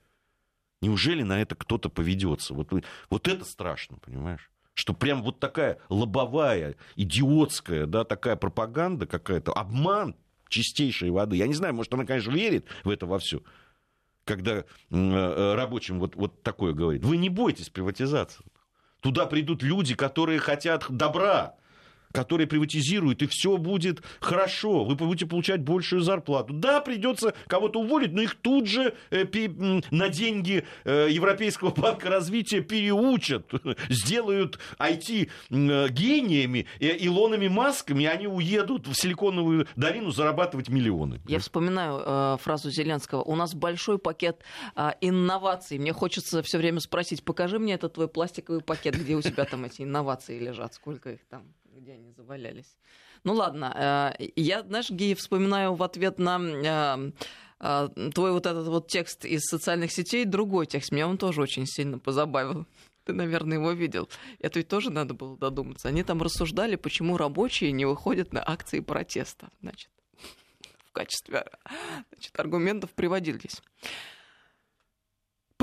Неужели 0.81 1.25
на 1.25 1.43
это 1.43 1.57
кто-то 1.57 1.89
поведется? 1.89 2.55
Вот, 2.55 2.71
вот 3.11 3.29
это 3.29 3.45
страшно, 3.45 3.97
понимаешь? 3.99 4.49
Что 4.75 4.95
прям 4.95 5.25
вот 5.25 5.41
такая 5.41 5.81
лобовая, 5.89 6.77
идиотская, 6.95 7.87
да, 7.87 8.05
такая 8.05 8.37
пропаганда 8.37 9.07
какая-то, 9.07 9.53
обман 9.53 10.15
чистейшей 10.49 11.11
воды. 11.11 11.37
Я 11.37 11.49
не 11.49 11.55
знаю, 11.55 11.75
может, 11.75 11.93
она, 11.93 12.05
конечно, 12.05 12.31
верит 12.31 12.67
в 12.85 12.91
это 12.91 13.07
во 13.07 13.19
все 13.19 13.43
когда 14.27 14.59
э, 14.59 14.65
э, 14.91 15.55
рабочим 15.55 15.99
вот, 15.99 16.17
вот 16.17 16.43
такое 16.43 16.75
говорит. 16.75 17.05
Вы 17.05 17.17
не 17.17 17.31
бойтесь 17.31 17.71
приватизации. 17.71 18.45
Туда 19.01 19.25
придут 19.27 19.63
люди, 19.63 19.95
которые 19.95 20.41
хотят 20.41 20.85
добра 20.89 21.55
которые 22.13 22.47
приватизируют, 22.47 23.23
и 23.23 23.27
все 23.27 23.57
будет 23.57 24.03
хорошо, 24.21 24.85
вы 24.85 24.95
будете 24.95 25.27
получать 25.27 25.63
большую 25.63 26.03
зарплату. 26.03 26.53
Да, 26.55 26.81
придется 26.81 27.35
кого-то 27.47 27.81
уволить, 27.81 28.13
но 28.13 28.23
их 28.23 28.35
тут 28.37 28.67
же 28.67 28.95
э, 29.11 29.25
на 29.91 30.09
деньги 30.09 30.65
э, 30.85 31.09
Европейского 31.11 31.71
банка 31.71 32.09
развития 32.09 32.61
переучат, 32.61 33.51
сделают 33.89 34.59
IT-гениями, 34.79 36.67
э, 36.81 36.97
Илонами 36.99 37.49
Масками, 37.49 38.05
и 38.05 38.07
они 38.07 38.27
уедут 38.27 38.87
в 38.87 38.95
Силиконовую 38.95 39.67
долину 39.77 40.11
зарабатывать 40.11 40.69
миллионы. 40.69 41.21
Я 41.27 41.39
вспоминаю 41.39 42.03
э, 42.05 42.37
фразу 42.41 42.71
Зеленского. 42.71 43.23
У 43.23 43.37
нас 43.37 43.55
большой 43.55 43.99
пакет 43.99 44.43
э, 44.75 44.93
инноваций. 45.01 45.79
Мне 45.79 45.93
хочется 45.93 46.43
все 46.43 46.59
время 46.59 46.81
спросить, 46.81 47.23
покажи 47.23 47.59
мне 47.59 47.75
этот 47.75 47.95
твой 47.95 48.09
пластиковый 48.09 48.63
пакет, 48.63 48.97
где 48.97 49.15
у 49.15 49.23
тебя 49.23 49.45
там 49.45 49.65
эти 49.65 49.83
инновации 49.83 50.39
лежат, 50.39 50.75
сколько 50.75 51.13
их 51.13 51.21
там 51.29 51.43
где 51.77 51.93
они 51.93 52.11
завалялись. 52.11 52.77
Ну 53.25 53.35
ладно, 53.35 54.15
э, 54.19 54.29
я, 54.37 54.63
знаешь, 54.63 54.91
Геи, 54.91 55.15
вспоминаю 55.15 55.75
в 55.75 55.83
ответ 55.83 56.19
на 56.19 56.39
э, 56.41 57.13
э, 57.61 58.11
твой 58.13 58.33
вот 58.33 58.47
этот 58.47 58.69
вот 58.69 58.89
текст 58.89 59.25
из 59.25 59.43
социальных 59.43 59.93
сетей, 59.93 60.25
другой 60.25 60.67
текст. 60.67 60.93
Меня 60.93 61.09
он 61.09 61.19
тоже 61.19 61.43
очень 61.43 61.67
сильно 61.67 61.99
позабавил. 61.99 62.67
Ты, 63.05 63.13
наверное, 63.13 63.59
его 63.59 63.71
видел. 63.71 64.09
Это 64.41 64.59
ведь 64.59 64.69
тоже 64.69 64.91
надо 64.91 65.15
было 65.15 65.37
додуматься. 65.37 65.89
Они 65.89 66.03
там 66.03 66.21
рассуждали, 66.23 66.75
почему 66.77 67.17
рабочие 67.17 67.71
не 67.71 67.85
выходят 67.85 68.33
на 68.33 68.43
акции 68.45 68.81
протеста. 68.81 69.49
Значит, 69.63 69.91
в 70.87 70.93
качестве 70.93 71.47
значит, 72.11 72.39
аргументов 72.39 72.91
приводились. 72.91 73.63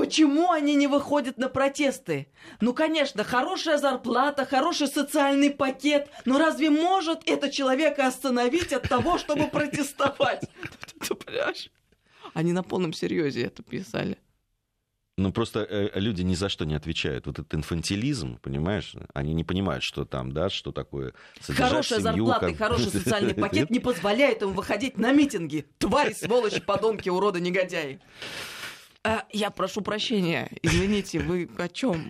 Почему 0.04 0.52
они 0.52 0.74
не 0.74 0.86
выходят 0.86 1.38
на 1.38 1.48
протесты? 1.48 2.28
Ну, 2.60 2.74
конечно, 2.74 3.24
хорошая 3.24 3.78
зарплата, 3.78 4.44
хороший 4.44 4.86
социальный 4.86 5.50
пакет, 5.50 6.10
но 6.26 6.38
разве 6.38 6.68
может 6.68 7.22
это 7.24 7.50
человека 7.50 8.06
остановить 8.06 8.74
от 8.74 8.82
того, 8.82 9.16
чтобы 9.16 9.46
протестовать? 9.46 10.42
Ты 11.00 11.14
понимаешь? 11.14 11.70
Они 12.34 12.52
на 12.52 12.62
полном 12.62 12.92
серьезе 12.92 13.44
это 13.44 13.62
писали. 13.62 14.18
Ну, 15.16 15.32
просто 15.32 15.60
э, 15.60 15.88
люди 15.94 16.20
ни 16.20 16.34
за 16.34 16.50
что 16.50 16.66
не 16.66 16.74
отвечают. 16.74 17.24
Вот 17.24 17.38
этот 17.38 17.54
инфантилизм, 17.54 18.40
понимаешь, 18.42 18.94
они 19.14 19.32
не 19.32 19.44
понимают, 19.44 19.82
что 19.82 20.04
там, 20.04 20.32
да, 20.32 20.50
что 20.50 20.70
такое 20.70 21.14
Хорошая 21.40 22.00
семью, 22.00 22.26
зарплата 22.26 22.40
как... 22.40 22.50
и 22.50 22.54
хороший 22.54 22.90
социальный 22.90 23.34
пакет 23.34 23.70
не 23.70 23.78
позволяют 23.78 24.42
им 24.42 24.52
выходить 24.52 24.98
на 24.98 25.12
митинги. 25.12 25.66
Твари, 25.78 26.12
сволочи, 26.12 26.60
подонки, 26.60 27.08
уроды, 27.08 27.40
негодяи. 27.40 28.00
А, 29.04 29.24
я 29.30 29.50
прошу 29.50 29.82
прощения, 29.82 30.50
извините, 30.62 31.20
вы 31.20 31.48
о 31.58 31.68
чем? 31.68 32.08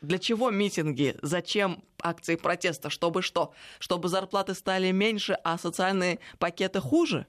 Для 0.00 0.18
чего 0.18 0.50
митинги? 0.50 1.16
Зачем 1.20 1.82
акции 2.00 2.36
протеста? 2.36 2.90
Чтобы 2.90 3.22
что? 3.22 3.52
Чтобы 3.80 4.08
зарплаты 4.08 4.54
стали 4.54 4.90
меньше, 4.92 5.36
а 5.44 5.58
социальные 5.58 6.20
пакеты 6.38 6.80
хуже? 6.80 7.26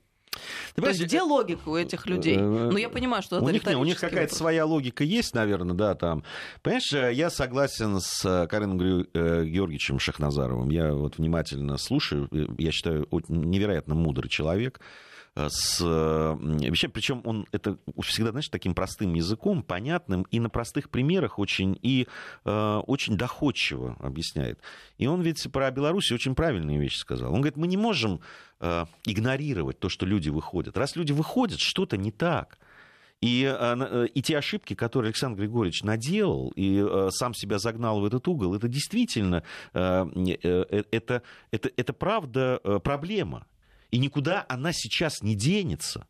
Ты 0.76 0.82
То 0.82 0.90
есть 0.90 1.04
где 1.04 1.22
логика 1.22 1.70
у 1.70 1.76
этих 1.76 2.08
людей? 2.08 2.38
Э, 2.38 2.42
ну, 2.42 2.78
я 2.78 2.90
понимаю, 2.90 3.22
что 3.22 3.38
это 3.38 3.46
у 3.46 3.50
них, 3.50 3.64
у 3.66 3.84
них 3.84 4.00
какая-то 4.00 4.34
своя 4.34 4.66
логика 4.66 5.04
есть, 5.04 5.36
наверное, 5.36 5.76
да, 5.76 5.94
там. 5.96 6.24
Понимаешь, 6.62 6.92
э, 6.94 7.14
я 7.14 7.30
согласен 7.30 8.00
с 8.00 8.26
э, 8.26 8.48
Карином 8.48 8.78
Георгиевичем 8.80 10.00
Шахназаровым. 10.00 10.70
Я 10.70 10.94
вот 10.94 11.18
внимательно 11.18 11.78
слушаю. 11.78 12.28
Я 12.58 12.72
считаю, 12.72 13.08
невероятно 13.28 13.94
мудрый 13.96 14.30
человек. 14.30 14.80
Э, 15.36 15.48
с 15.50 15.80
вещами. 15.80 16.92
Причем 16.92 17.22
он 17.26 17.48
это 17.52 17.78
всегда, 18.02 18.32
знаешь, 18.32 18.50
таким 18.50 18.76
простым 18.76 19.14
языком, 19.16 19.64
понятным, 19.64 20.24
и 20.30 20.40
на 20.40 20.50
простых 20.50 20.90
примерах 20.90 21.40
очень, 21.40 21.78
и 21.82 22.08
э, 22.46 22.82
очень 22.86 23.18
доходчиво 23.18 23.98
объясняет. 24.00 24.60
И 24.98 25.08
он 25.08 25.22
ведь 25.22 25.52
про 25.52 25.72
Беларусь 25.72 26.12
очень 26.12 26.36
правильные 26.36 26.80
вещи 26.80 26.98
сказал. 26.98 27.34
Он 27.34 27.42
говорит, 27.42 27.58
мы 27.58 27.68
не 27.68 27.78
можем 27.78 28.20
э, 28.60 28.86
игнорировать 29.06 29.80
то, 29.80 29.90
что 29.90 30.06
люди 30.06 30.30
выходят. 30.30 30.78
Раз 30.78 30.96
люди 30.96 31.14
выходят, 31.14 31.60
что-то 31.60 31.98
не 31.98 32.12
так. 32.12 32.60
И, 33.24 33.44
э, 33.46 34.08
и 34.14 34.22
те 34.22 34.38
ошибки, 34.38 34.76
которые 34.76 35.10
Александр 35.10 35.40
Григорьевич 35.40 35.82
наделал 35.82 36.52
и 36.58 36.78
э, 36.78 37.10
сам 37.10 37.34
себя 37.34 37.58
загнал 37.58 38.02
в 38.02 38.06
этот 38.06 38.28
угол, 38.28 38.54
это 38.54 38.68
действительно, 38.68 39.44
э, 39.74 40.06
это, 40.92 41.24
это, 41.52 41.72
это 41.76 41.94
правда 41.94 42.60
проблема. 42.84 43.48
И 43.94 44.00
никуда 44.00 44.44
она 44.50 44.72
сейчас 44.74 45.22
не 45.22 45.36
денется. 45.36 46.08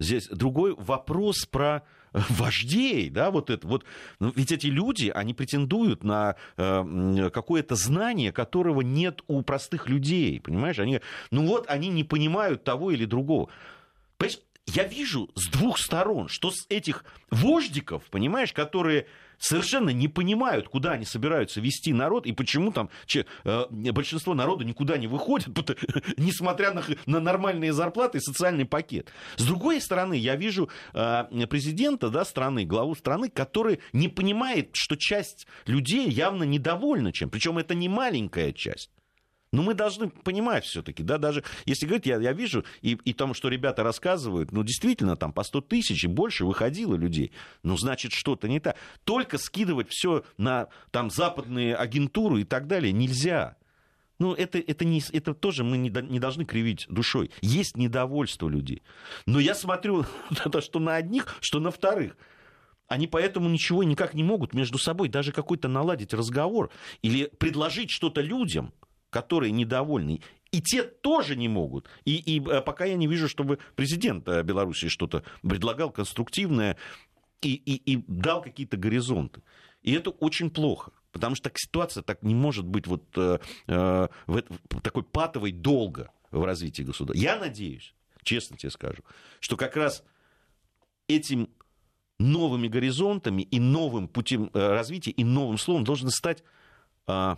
Здесь 0.00 0.26
другой 0.26 0.74
вопрос 0.74 1.46
про 1.46 1.84
вождей, 2.12 3.10
да, 3.10 3.30
вот 3.30 3.48
это 3.48 3.64
вот, 3.64 3.84
ну, 4.18 4.32
ведь 4.34 4.50
эти 4.50 4.66
люди, 4.66 5.08
они 5.14 5.32
претендуют 5.32 6.02
на 6.02 6.34
э, 6.56 7.30
какое-то 7.32 7.76
знание, 7.76 8.32
которого 8.32 8.80
нет 8.80 9.22
у 9.28 9.42
простых 9.42 9.88
людей, 9.88 10.40
понимаешь, 10.40 10.80
они, 10.80 11.00
ну 11.30 11.46
вот, 11.46 11.66
они 11.68 11.90
не 11.90 12.02
понимают 12.02 12.64
того 12.64 12.90
или 12.90 13.04
другого. 13.04 13.50
Понимаешь, 14.16 14.40
я 14.66 14.82
вижу 14.82 15.30
с 15.36 15.48
двух 15.48 15.78
сторон, 15.78 16.26
что 16.26 16.50
с 16.50 16.66
этих 16.70 17.04
вождиков, 17.30 18.02
понимаешь, 18.10 18.52
которые 18.52 19.06
совершенно 19.40 19.90
не 19.90 20.06
понимают, 20.06 20.68
куда 20.68 20.92
они 20.92 21.04
собираются 21.04 21.60
вести 21.60 21.92
народ 21.92 22.26
и 22.26 22.32
почему 22.32 22.70
там 22.70 22.90
че, 23.06 23.26
э, 23.44 23.64
большинство 23.70 24.34
народа 24.34 24.64
никуда 24.64 24.96
не 24.98 25.08
выходит, 25.08 25.48
несмотря 26.16 26.72
на, 26.72 26.84
на 27.06 27.18
нормальные 27.18 27.72
зарплаты 27.72 28.18
и 28.18 28.20
социальный 28.20 28.66
пакет. 28.66 29.12
С 29.36 29.44
другой 29.44 29.80
стороны, 29.80 30.14
я 30.14 30.36
вижу 30.36 30.68
э, 30.92 31.46
президента 31.48 32.10
да, 32.10 32.24
страны, 32.24 32.64
главу 32.64 32.94
страны, 32.94 33.30
который 33.30 33.80
не 33.92 34.08
понимает, 34.08 34.70
что 34.74 34.96
часть 34.96 35.46
людей 35.66 36.08
явно 36.08 36.44
недовольна 36.44 37.12
чем. 37.12 37.30
Причем 37.30 37.58
это 37.58 37.74
не 37.74 37.88
маленькая 37.88 38.52
часть. 38.52 38.90
Но 39.52 39.62
мы 39.62 39.74
должны 39.74 40.08
понимать 40.08 40.64
все-таки, 40.64 41.02
да, 41.02 41.18
даже 41.18 41.42
если 41.64 41.86
говорить, 41.86 42.06
я, 42.06 42.18
я 42.18 42.32
вижу, 42.32 42.64
и, 42.82 42.92
и 43.04 43.12
тому, 43.12 43.34
что 43.34 43.48
ребята 43.48 43.82
рассказывают, 43.82 44.52
ну, 44.52 44.62
действительно, 44.62 45.16
там 45.16 45.32
по 45.32 45.42
100 45.42 45.62
тысяч 45.62 46.04
и 46.04 46.06
больше 46.06 46.44
выходило 46.44 46.94
людей. 46.94 47.32
Ну, 47.64 47.76
значит, 47.76 48.12
что-то 48.12 48.48
не 48.48 48.60
так. 48.60 48.76
Только 49.02 49.38
скидывать 49.38 49.88
все 49.90 50.24
на 50.36 50.68
там 50.92 51.10
западные 51.10 51.74
агентуры 51.74 52.42
и 52.42 52.44
так 52.44 52.68
далее 52.68 52.92
нельзя. 52.92 53.56
Ну, 54.20 54.34
это, 54.34 54.58
это, 54.58 54.84
не, 54.84 55.02
это 55.12 55.34
тоже 55.34 55.64
мы 55.64 55.78
не, 55.78 55.88
не 55.88 56.20
должны 56.20 56.44
кривить 56.44 56.86
душой. 56.88 57.32
Есть 57.40 57.76
недовольство 57.76 58.48
людей. 58.48 58.82
Но 59.26 59.40
я 59.40 59.56
смотрю, 59.56 60.04
что 60.60 60.78
на 60.78 60.94
одних, 60.94 61.36
что 61.40 61.58
на 61.58 61.72
вторых. 61.72 62.16
Они 62.86 63.08
поэтому 63.08 63.48
ничего 63.48 63.82
никак 63.82 64.14
не 64.14 64.22
могут 64.22 64.54
между 64.54 64.78
собой 64.78 65.08
даже 65.08 65.32
какой-то 65.32 65.66
наладить 65.66 66.14
разговор 66.14 66.70
или 67.02 67.24
предложить 67.38 67.90
что-то 67.90 68.20
людям– 68.20 68.72
которые 69.10 69.52
недовольны. 69.52 70.20
И 70.52 70.60
те 70.60 70.82
тоже 70.82 71.36
не 71.36 71.48
могут. 71.48 71.88
И, 72.04 72.16
и 72.16 72.40
э, 72.40 72.60
пока 72.60 72.84
я 72.84 72.96
не 72.96 73.06
вижу, 73.06 73.28
чтобы 73.28 73.58
президент 73.76 74.26
э, 74.28 74.42
Беларуси 74.42 74.88
что-то 74.88 75.22
предлагал 75.42 75.90
конструктивное 75.90 76.76
и, 77.40 77.54
и, 77.54 77.92
и 77.92 78.04
дал 78.08 78.42
какие-то 78.42 78.76
горизонты. 78.76 79.42
И 79.82 79.92
это 79.92 80.10
очень 80.10 80.50
плохо. 80.50 80.92
Потому 81.12 81.34
что 81.34 81.50
ситуация 81.54 82.02
так 82.02 82.22
не 82.22 82.34
может 82.34 82.66
быть 82.66 82.86
вот 82.86 83.04
э, 83.16 83.38
э, 83.66 84.08
в, 84.26 84.42
в 84.70 84.80
такой 84.80 85.02
патовой 85.02 85.52
долго 85.52 86.10
в 86.30 86.44
развитии 86.44 86.82
государства. 86.82 87.22
Я 87.22 87.38
надеюсь, 87.38 87.94
честно 88.22 88.56
тебе 88.56 88.70
скажу, 88.70 89.02
что 89.40 89.56
как 89.56 89.76
раз 89.76 90.04
этим 91.06 91.48
новыми 92.18 92.68
горизонтами 92.68 93.42
и 93.42 93.58
новым 93.58 94.06
путем 94.06 94.50
развития 94.52 95.10
и 95.10 95.24
новым 95.24 95.58
словом 95.58 95.84
должен 95.84 96.10
стать 96.10 96.44
э, 97.06 97.36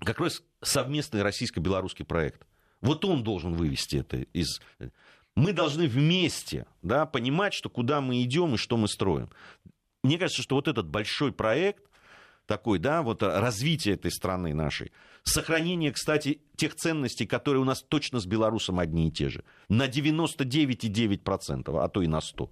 как 0.00 0.20
раз 0.20 0.42
совместный 0.66 1.22
российско-белорусский 1.22 2.04
проект. 2.04 2.46
Вот 2.80 3.04
он 3.04 3.22
должен 3.22 3.54
вывести 3.54 3.96
это 3.96 4.18
из... 4.18 4.60
Мы 5.34 5.52
должны 5.52 5.86
вместе 5.86 6.66
да, 6.82 7.04
понимать, 7.06 7.52
что 7.52 7.68
куда 7.68 8.00
мы 8.00 8.22
идем 8.22 8.54
и 8.54 8.58
что 8.58 8.76
мы 8.76 8.88
строим. 8.88 9.30
Мне 10.02 10.18
кажется, 10.18 10.42
что 10.42 10.54
вот 10.56 10.68
этот 10.68 10.88
большой 10.88 11.32
проект, 11.32 11.84
такой, 12.46 12.78
да, 12.78 13.02
вот 13.02 13.22
развитие 13.22 13.94
этой 13.94 14.10
страны 14.10 14.54
нашей, 14.54 14.92
сохранение, 15.24 15.92
кстати, 15.92 16.40
тех 16.56 16.74
ценностей, 16.74 17.26
которые 17.26 17.60
у 17.60 17.64
нас 17.64 17.82
точно 17.82 18.20
с 18.20 18.26
белорусом 18.26 18.78
одни 18.78 19.08
и 19.08 19.10
те 19.10 19.28
же, 19.28 19.44
на 19.68 19.88
99,9%, 19.88 21.84
а 21.84 21.88
то 21.88 22.02
и 22.02 22.06
на 22.06 22.18
100%, 22.18 22.50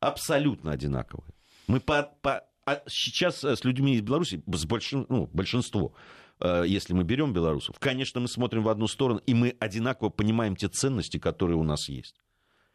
абсолютно 0.00 0.72
одинаковые. 0.72 1.32
Мы 1.68 1.80
по, 1.80 2.10
по, 2.20 2.44
а 2.66 2.82
сейчас 2.88 3.44
с 3.44 3.64
людьми 3.64 3.94
из 3.94 4.02
Беларуси, 4.02 4.42
с 4.46 4.64
большин, 4.66 5.06
ну, 5.08 5.30
большинство, 5.32 5.94
если 6.40 6.92
мы 6.92 7.04
берем 7.04 7.32
белорусов, 7.32 7.78
конечно, 7.78 8.20
мы 8.20 8.28
смотрим 8.28 8.62
в 8.62 8.68
одну 8.68 8.86
сторону, 8.88 9.20
и 9.26 9.34
мы 9.34 9.56
одинаково 9.58 10.10
понимаем 10.10 10.56
те 10.56 10.68
ценности, 10.68 11.18
которые 11.18 11.56
у 11.56 11.62
нас 11.62 11.88
есть. 11.88 12.16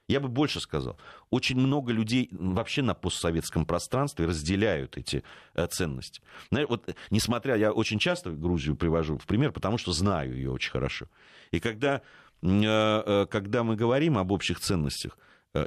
Я 0.08 0.20
бы 0.20 0.28
больше 0.28 0.60
сказал, 0.60 0.98
очень 1.30 1.58
много 1.58 1.94
людей 1.94 2.30
вообще 2.32 2.82
на 2.82 2.94
постсоветском 2.94 3.66
пространстве 3.66 4.26
разделяют 4.26 4.98
эти 4.98 5.24
э, 5.54 5.68
ценности. 5.68 6.22
Вот, 6.52 6.94
несмотря, 7.12 7.56
я 7.56 7.72
очень 7.72 7.98
часто 7.98 8.32
Грузию 8.32 8.76
привожу 8.76 9.18
в 9.18 9.26
пример, 9.26 9.54
потому 9.54 9.78
что 9.78 9.94
знаю 9.94 10.36
ее 10.36 10.52
очень 10.52 10.72
хорошо. 10.72 11.08
И 11.52 11.62
когда, 11.62 12.02
э, 12.42 13.26
когда 13.30 13.64
мы 13.64 13.78
говорим 13.78 14.18
об 14.18 14.32
общих 14.32 14.60
ценностях, 14.60 15.18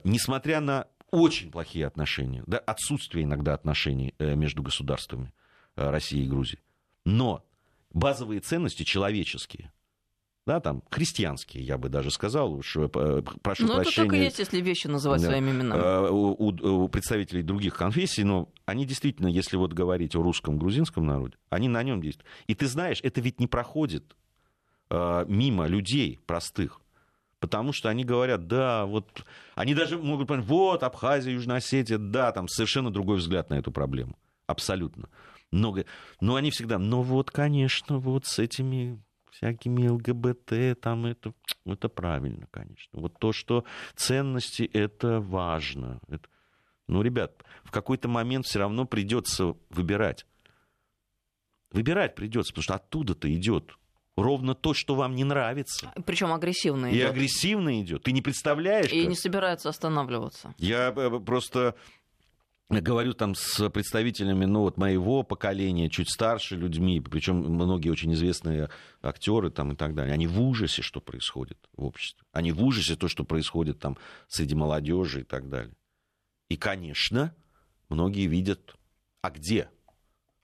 несмотря 0.02 0.60
на 0.60 0.88
очень 1.10 1.50
плохие 1.50 1.86
отношения, 1.86 2.42
да, 2.46 2.58
отсутствие 2.58 3.24
иногда 3.24 3.54
отношений 3.54 4.14
между 4.18 4.62
государствами 4.62 5.32
России 5.76 6.22
и 6.22 6.28
Грузии, 6.28 6.60
но 7.04 7.44
базовые 7.94 8.40
ценности 8.40 8.82
человеческие. 8.82 9.72
Да, 10.46 10.60
там, 10.60 10.82
христианские, 10.90 11.64
я 11.64 11.78
бы 11.78 11.88
даже 11.88 12.10
сказал, 12.10 12.52
уж 12.52 12.76
э, 12.76 12.88
прошу 12.88 13.02
но 13.02 13.22
прощения. 13.40 13.66
Ну, 13.66 13.80
это 13.80 13.94
только 13.94 14.16
есть, 14.16 14.38
если 14.38 14.60
вещи 14.60 14.88
называть 14.88 15.22
да, 15.22 15.28
своими 15.28 15.52
именами. 15.52 15.80
Э, 15.80 16.10
у, 16.10 16.34
у, 16.34 16.82
у 16.84 16.88
представителей 16.88 17.42
других 17.42 17.74
конфессий, 17.74 18.24
но 18.24 18.50
они 18.66 18.84
действительно, 18.84 19.28
если 19.28 19.56
вот 19.56 19.72
говорить 19.72 20.14
о 20.14 20.22
русском, 20.22 20.58
грузинском 20.58 21.06
народе, 21.06 21.38
они 21.48 21.68
на 21.68 21.82
нем 21.82 22.02
действуют. 22.02 22.28
И 22.46 22.54
ты 22.54 22.66
знаешь, 22.66 23.00
это 23.02 23.22
ведь 23.22 23.40
не 23.40 23.46
проходит 23.46 24.16
э, 24.90 25.24
мимо 25.28 25.66
людей 25.66 26.20
простых. 26.26 26.82
Потому 27.40 27.72
что 27.72 27.88
они 27.88 28.04
говорят, 28.04 28.46
да, 28.46 28.84
вот, 28.84 29.24
они 29.54 29.74
даже 29.74 29.96
могут 29.96 30.28
понять, 30.28 30.44
вот, 30.44 30.82
Абхазия, 30.82 31.32
Южная 31.32 31.56
Осетия, 31.56 31.96
да, 31.96 32.32
там 32.32 32.48
совершенно 32.48 32.90
другой 32.90 33.16
взгляд 33.16 33.48
на 33.48 33.54
эту 33.54 33.72
проблему. 33.72 34.18
Абсолютно 34.46 35.08
много. 35.50 35.86
Но 36.20 36.36
они 36.36 36.50
всегда, 36.50 36.78
ну 36.78 37.02
вот, 37.02 37.30
конечно, 37.30 37.98
вот 37.98 38.26
с 38.26 38.38
этими 38.38 39.02
всякими 39.30 39.88
ЛГБТ, 39.88 40.80
там 40.80 41.06
это, 41.06 41.34
это 41.66 41.88
правильно, 41.88 42.46
конечно. 42.50 43.00
Вот 43.00 43.18
то, 43.18 43.32
что 43.32 43.64
ценности, 43.96 44.62
это 44.62 45.20
важно. 45.20 46.00
Это... 46.08 46.28
Ну, 46.86 47.02
ребят, 47.02 47.42
в 47.64 47.70
какой-то 47.70 48.08
момент 48.08 48.46
все 48.46 48.60
равно 48.60 48.84
придется 48.84 49.56
выбирать. 49.70 50.26
Выбирать 51.72 52.14
придется, 52.14 52.52
потому 52.52 52.62
что 52.62 52.74
оттуда-то 52.74 53.32
идет 53.34 53.76
ровно 54.16 54.54
то, 54.54 54.74
что 54.74 54.94
вам 54.94 55.16
не 55.16 55.24
нравится. 55.24 55.92
Причем 56.06 56.32
агрессивно 56.32 56.90
идет. 56.90 57.00
И 57.00 57.02
агрессивно 57.02 57.80
идет. 57.80 58.04
Ты 58.04 58.12
не 58.12 58.22
представляешь. 58.22 58.92
И 58.92 59.00
как... 59.00 59.08
не 59.08 59.16
собирается 59.16 59.68
останавливаться. 59.68 60.54
Я 60.58 60.92
э, 60.94 61.20
просто 61.20 61.74
говорю 62.70 63.12
там 63.14 63.34
с 63.34 63.68
представителями 63.70 64.46
ну, 64.46 64.60
вот 64.60 64.76
моего 64.76 65.22
поколения, 65.22 65.90
чуть 65.90 66.10
старше 66.10 66.56
людьми, 66.56 67.00
причем 67.00 67.36
многие 67.36 67.90
очень 67.90 68.12
известные 68.14 68.70
актеры 69.02 69.50
там 69.50 69.72
и 69.72 69.76
так 69.76 69.94
далее, 69.94 70.14
они 70.14 70.26
в 70.26 70.40
ужасе, 70.40 70.82
что 70.82 71.00
происходит 71.00 71.58
в 71.76 71.84
обществе. 71.84 72.24
Они 72.32 72.52
в 72.52 72.62
ужасе 72.62 72.96
то, 72.96 73.08
что 73.08 73.24
происходит 73.24 73.78
там 73.78 73.98
среди 74.28 74.54
молодежи 74.54 75.20
и 75.20 75.24
так 75.24 75.48
далее. 75.48 75.74
И, 76.48 76.56
конечно, 76.56 77.34
многие 77.88 78.26
видят, 78.26 78.76
а 79.20 79.30
где? 79.30 79.68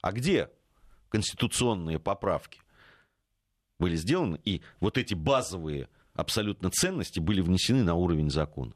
А 0.03 0.13
где 0.13 0.51
конституционные 1.09 1.99
поправки 1.99 2.61
были 3.79 3.97
сделаны, 3.97 4.39
и 4.45 4.61
вот 4.79 4.99
эти 4.99 5.15
базовые 5.15 5.89
абсолютно 6.13 6.71
ценности 6.71 7.19
были 7.19 7.41
внесены 7.41 7.83
на 7.83 7.95
уровень 7.95 8.31
закона. 8.31 8.75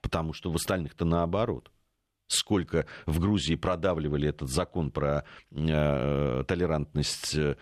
Потому 0.00 0.32
что 0.32 0.52
в 0.52 0.56
остальных-то 0.56 1.04
наоборот– 1.04 1.72
сколько 2.28 2.86
в 3.06 3.18
Грузии 3.18 3.56
продавливали 3.56 4.28
этот 4.28 4.48
закон 4.50 4.90
про 4.90 5.24
э, 5.50 6.44
толерантность 6.46 7.34
э, 7.34 7.56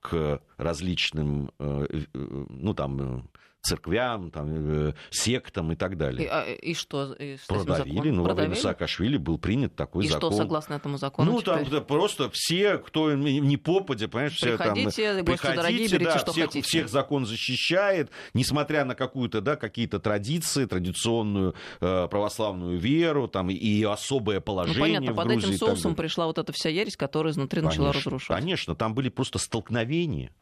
к 0.00 0.40
различным, 0.56 1.50
э, 1.58 1.86
э 1.92 2.06
ну 2.14 2.74
там, 2.74 3.28
церквям, 3.62 4.30
там, 4.30 4.48
э, 4.88 4.94
сектам 5.10 5.70
и 5.72 5.76
так 5.76 5.96
далее. 5.96 6.24
И, 6.24 6.28
а, 6.28 6.42
и 6.42 6.74
что? 6.74 7.12
И 7.12 7.36
Продавили, 7.46 8.10
ну, 8.10 8.24
во 8.24 8.34
время 8.34 8.56
Саакашвили 8.56 9.16
был 9.16 9.38
принят 9.38 9.76
такой 9.76 10.04
и 10.04 10.08
закон. 10.08 10.30
И 10.30 10.34
что 10.34 10.42
согласно 10.42 10.74
этому 10.74 10.98
закону 10.98 11.32
Ну, 11.32 11.40
теперь? 11.40 11.68
там 11.70 11.84
просто 11.84 12.28
все, 12.32 12.78
кто 12.78 13.12
не 13.12 13.56
попадя, 13.56 14.08
понимаешь, 14.08 14.34
все 14.34 14.56
там... 14.56 14.74
Приходите, 14.74 15.22
гости 15.22 15.54
дорогие, 15.54 15.88
берите, 15.88 15.98
да, 16.04 16.18
что 16.18 16.32
всех, 16.32 16.46
хотите. 16.46 16.66
Всех 16.66 16.88
закон 16.88 17.24
защищает, 17.24 18.10
несмотря 18.34 18.84
на 18.84 18.96
какую-то, 18.96 19.40
да, 19.40 19.54
какие-то 19.54 20.00
традиции, 20.00 20.64
традиционную 20.64 21.54
э, 21.80 22.08
православную 22.10 22.78
веру, 22.78 23.28
там, 23.28 23.48
и 23.48 23.84
особое 23.84 24.40
положение 24.40 24.78
ну, 24.78 24.84
понятно, 24.84 25.12
в 25.12 25.16
под 25.16 25.26
Грузии 25.28 25.48
этим 25.50 25.58
соусом 25.58 25.94
пришла 25.94 26.26
вот 26.26 26.38
эта 26.38 26.52
вся 26.52 26.68
ересь, 26.68 26.96
которая 26.96 27.32
изнутри 27.32 27.60
конечно, 27.60 27.84
начала 27.84 27.92
разрушать. 27.92 28.36
Конечно, 28.36 28.74
там 28.74 28.94
были 28.94 29.08
просто 29.08 29.38
столкновения 29.38 30.32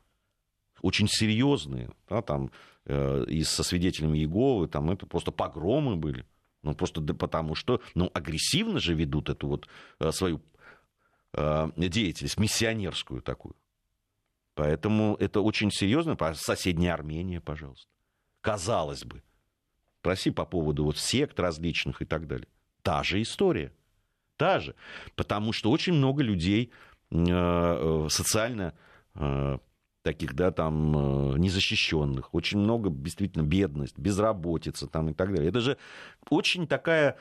очень 0.83 1.09
серьезные, 1.09 1.91
да, 2.09 2.23
там 2.23 2.51
Э, 2.87 3.25
и 3.29 3.45
со 3.45 3.63
свидетелями 3.63 4.19
Иеговы, 4.19 4.67
там 4.67 4.91
это 4.91 5.07
просто 5.07 5.31
погромы 5.31 5.97
были. 5.97 6.27
Ну, 6.63 6.75
просто 6.75 7.01
потому 7.01 7.55
что, 7.55 7.81
ну, 7.95 8.11
агрессивно 8.13 8.81
же 8.81 8.95
ведут 8.95 9.29
эту 9.29 9.47
вот 9.49 9.69
э, 9.99 10.11
свою 10.13 10.41
э, 11.33 11.71
деятельность, 11.77 12.39
миссионерскую 12.39 13.23
такую. 13.23 13.55
Поэтому 14.55 15.17
это 15.21 15.41
очень 15.41 15.71
серьезно. 15.71 16.17
Соседняя 16.35 16.93
Армения, 16.93 17.41
пожалуйста. 17.41 17.89
Казалось 18.41 19.05
бы. 19.05 19.23
Спроси 20.01 20.31
по 20.31 20.45
поводу 20.45 20.85
вот 20.85 20.99
сект 20.99 21.39
различных 21.39 22.03
и 22.03 22.05
так 22.05 22.27
далее. 22.27 22.49
Та 22.83 23.03
же 23.03 23.23
история. 23.23 23.73
Та 24.37 24.59
же. 24.59 24.75
Потому 25.15 25.53
что 25.53 25.71
очень 25.71 25.93
много 25.93 26.23
людей 26.23 26.73
э, 27.11 28.07
социально 28.11 28.75
таких, 30.03 30.35
да, 30.35 30.51
там, 30.51 31.37
незащищенных, 31.37 32.35
очень 32.35 32.59
много, 32.59 32.91
действительно, 32.91 33.43
бедность, 33.43 33.99
безработица 33.99 34.87
там 34.87 35.11
и 35.11 35.15
так 35.15 35.33
далее. 35.35 35.49
Это 35.49 35.61
же 35.61 35.77
очень 36.29 36.67
такая 36.67 37.19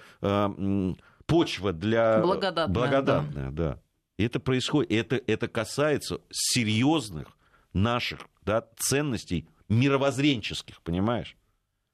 почва 1.26 1.74
для... 1.74 2.22
Благодатная, 2.22 2.74
благодатная 2.74 3.52
да. 3.52 3.74
да. 3.74 3.82
Это 4.18 4.40
происходит, 4.40 4.92
это, 4.92 5.22
это 5.28 5.48
касается 5.48 6.22
серьезных 6.30 7.38
наших 7.74 8.28
да, 8.42 8.68
ценностей 8.78 9.48
мировоззренческих, 9.70 10.82
понимаешь? 10.82 11.38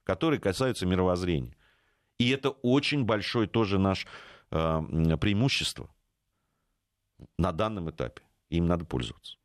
Которые 0.03 0.39
касаются 0.39 0.85
мировоззрения. 0.85 1.55
И 2.17 2.29
это 2.29 2.49
очень 2.49 3.03
большое 3.03 3.47
тоже 3.47 3.77
наше 3.77 4.07
э, 4.51 5.17
преимущество 5.19 5.89
на 7.37 7.51
данном 7.51 7.89
этапе. 7.89 8.23
Им 8.49 8.67
надо 8.67 8.85
пользоваться. 8.85 9.37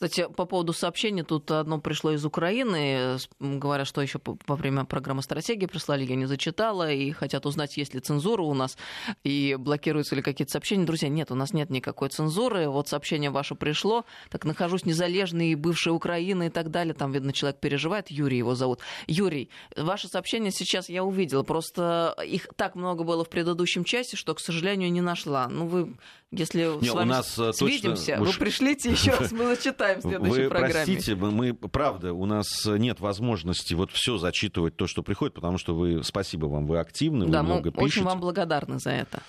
Кстати, 0.00 0.28
по 0.28 0.44
поводу 0.44 0.72
сообщений, 0.72 1.24
тут 1.24 1.50
одно 1.50 1.80
пришло 1.80 2.12
из 2.12 2.24
Украины, 2.24 3.18
говорят, 3.40 3.88
что 3.88 4.00
еще 4.00 4.20
во 4.46 4.54
время 4.54 4.84
программы 4.84 5.22
«Стратегии» 5.22 5.66
прислали, 5.66 6.04
я 6.04 6.14
не 6.14 6.26
зачитала, 6.26 6.88
и 6.88 7.10
хотят 7.10 7.46
узнать, 7.46 7.76
есть 7.76 7.94
ли 7.94 8.00
цензура 8.00 8.42
у 8.42 8.54
нас, 8.54 8.78
и 9.24 9.56
блокируются 9.58 10.14
ли 10.14 10.22
какие-то 10.22 10.52
сообщения. 10.52 10.84
Друзья, 10.84 11.08
нет, 11.08 11.32
у 11.32 11.34
нас 11.34 11.52
нет 11.52 11.70
никакой 11.70 12.10
цензуры, 12.10 12.68
вот 12.68 12.86
сообщение 12.86 13.30
ваше 13.30 13.56
пришло, 13.56 14.04
так 14.30 14.44
нахожусь 14.44 14.84
незалежный, 14.84 15.56
бывший 15.56 15.92
Украины 15.92 16.46
и 16.46 16.50
так 16.50 16.70
далее, 16.70 16.94
там, 16.94 17.10
видно, 17.10 17.32
человек 17.32 17.58
переживает, 17.58 18.08
Юрий 18.08 18.38
его 18.38 18.54
зовут. 18.54 18.78
Юрий, 19.08 19.50
ваше 19.76 20.06
сообщение 20.06 20.52
сейчас 20.52 20.88
я 20.88 21.02
увидела, 21.02 21.42
просто 21.42 22.14
их 22.24 22.46
так 22.54 22.76
много 22.76 23.02
было 23.02 23.24
в 23.24 23.28
предыдущем 23.28 23.82
часе, 23.82 24.16
что, 24.16 24.32
к 24.36 24.38
сожалению, 24.38 24.92
не 24.92 25.00
нашла. 25.00 25.48
Ну, 25.48 25.66
вы 25.66 25.96
если 26.30 26.76
не, 26.80 26.88
с 26.88 26.92
вами 26.92 27.06
у 27.06 27.08
нас 27.08 27.38
э, 27.38 27.52
свидимся, 27.54 28.16
точно... 28.18 28.24
вы 28.24 28.32
пришлите 28.38 28.90
еще 28.90 29.12
раз, 29.12 29.32
мы 29.32 29.46
зачитаем 29.46 30.00
в 30.00 30.02
следующей 30.02 30.42
вы 30.42 30.48
программе. 30.48 30.74
простите, 30.74 31.14
мы, 31.14 31.54
правда, 31.54 32.12
у 32.12 32.26
нас 32.26 32.66
нет 32.66 33.00
возможности 33.00 33.72
вот 33.72 33.90
все 33.92 34.18
зачитывать 34.18 34.76
то, 34.76 34.86
что 34.86 35.02
приходит, 35.02 35.34
потому 35.34 35.56
что 35.56 35.74
вы, 35.74 36.02
спасибо 36.04 36.46
вам, 36.46 36.66
вы 36.66 36.80
активны, 36.80 37.26
да, 37.26 37.40
вы 37.42 37.48
много 37.48 37.72
мы 37.74 37.82
очень 37.82 38.02
вам 38.02 38.20
благодарны 38.20 38.78
за 38.78 38.90
это. 38.90 39.22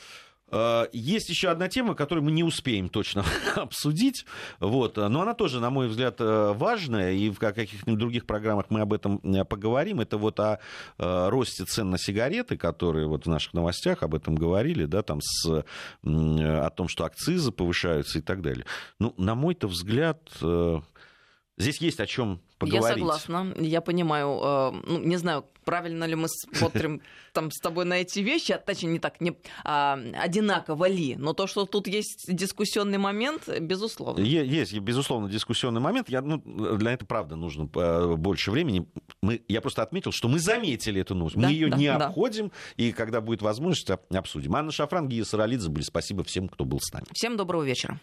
Э, 0.51 0.87
есть 0.91 1.29
еще 1.29 1.49
одна 1.49 1.67
тема, 1.67 1.95
которую 1.95 2.25
мы 2.25 2.31
не 2.31 2.43
успеем 2.43 2.89
точно 2.89 3.23
обсудить, 3.55 4.25
вот, 4.59 4.97
но 4.97 5.21
она 5.21 5.33
тоже, 5.33 5.59
на 5.59 5.69
мой 5.69 5.87
взгляд, 5.87 6.15
э, 6.19 6.53
важная, 6.55 7.13
и 7.13 7.29
в 7.29 7.39
каких-нибудь 7.39 7.99
других 7.99 8.25
программах 8.25 8.65
мы 8.69 8.81
об 8.81 8.93
этом 8.93 9.19
э, 9.23 9.45
поговорим. 9.45 9.99
Это 9.99 10.17
вот 10.17 10.39
о 10.39 10.59
росте 10.97 11.65
цен 11.65 11.89
на 11.89 11.97
сигареты, 11.97 12.57
которые 12.57 13.07
вот 13.07 13.25
в 13.25 13.29
наших 13.29 13.53
новостях 13.53 14.03
об 14.03 14.15
этом 14.15 14.35
говорили, 14.35 14.85
да, 14.85 15.01
там 15.01 15.19
с, 15.21 15.63
о 16.03 16.69
том, 16.69 16.87
что 16.87 17.05
акцизы 17.05 17.51
повышаются 17.51 18.19
и 18.19 18.21
так 18.21 18.41
далее. 18.41 18.65
Ну, 18.99 19.13
на 19.17 19.35
мой-то 19.35 19.67
взгляд, 19.67 20.19
здесь 21.59 21.77
есть 21.77 21.99
о 21.99 22.07
чем 22.07 22.41
поговорить. 22.57 22.87
Я 22.87 22.93
согласна, 22.93 23.53
я 23.59 23.81
понимаю, 23.81 24.39
э, 24.41 24.71
ну, 24.87 24.99
не 24.99 25.17
знаю, 25.17 25.45
правильно 25.65 26.05
ли 26.05 26.15
мы 26.15 26.27
смотрим 26.27 27.01
там 27.33 27.51
с 27.51 27.59
тобой 27.59 27.85
на 27.85 28.01
эти 28.01 28.19
вещи, 28.19 28.53
а, 28.53 28.57
точнее, 28.57 28.93
не 28.93 28.99
так, 28.99 29.21
не, 29.21 29.37
а, 29.63 29.99
одинаково 30.15 30.87
ли, 30.87 31.15
но 31.15 31.33
то, 31.33 31.47
что 31.47 31.65
тут 31.65 31.87
есть 31.87 32.25
дискуссионный 32.27 32.97
момент, 32.97 33.47
безусловно. 33.59 34.21
Есть, 34.21 34.77
безусловно, 34.79 35.29
дискуссионный 35.29 35.81
момент. 35.81 36.09
Я, 36.09 36.21
ну, 36.21 36.39
для 36.77 36.93
этого, 36.93 37.07
правда, 37.07 37.35
нужно 37.35 37.69
э, 37.75 38.15
больше 38.15 38.51
времени. 38.51 38.87
Мы, 39.21 39.41
я 39.47 39.61
просто 39.61 39.83
отметил, 39.83 40.11
что 40.11 40.27
мы 40.27 40.39
заметили 40.39 41.01
эту 41.01 41.13
новость. 41.13 41.35
Да, 41.35 41.47
мы 41.47 41.53
ее 41.53 41.69
да, 41.69 41.77
не 41.77 41.87
да. 41.87 42.07
обходим, 42.07 42.51
и 42.77 42.91
когда 42.91 43.21
будет 43.21 43.41
возможность, 43.41 43.89
обсудим. 43.89 44.55
Анна 44.55 44.71
Шафран, 44.71 45.07
Гия 45.07 45.23
Саралидзе 45.23 45.69
были. 45.69 45.83
Спасибо 45.83 46.23
всем, 46.23 46.49
кто 46.49 46.65
был 46.65 46.79
с 46.81 46.91
нами. 46.91 47.05
Всем 47.13 47.37
доброго 47.37 47.63
вечера. 47.63 47.99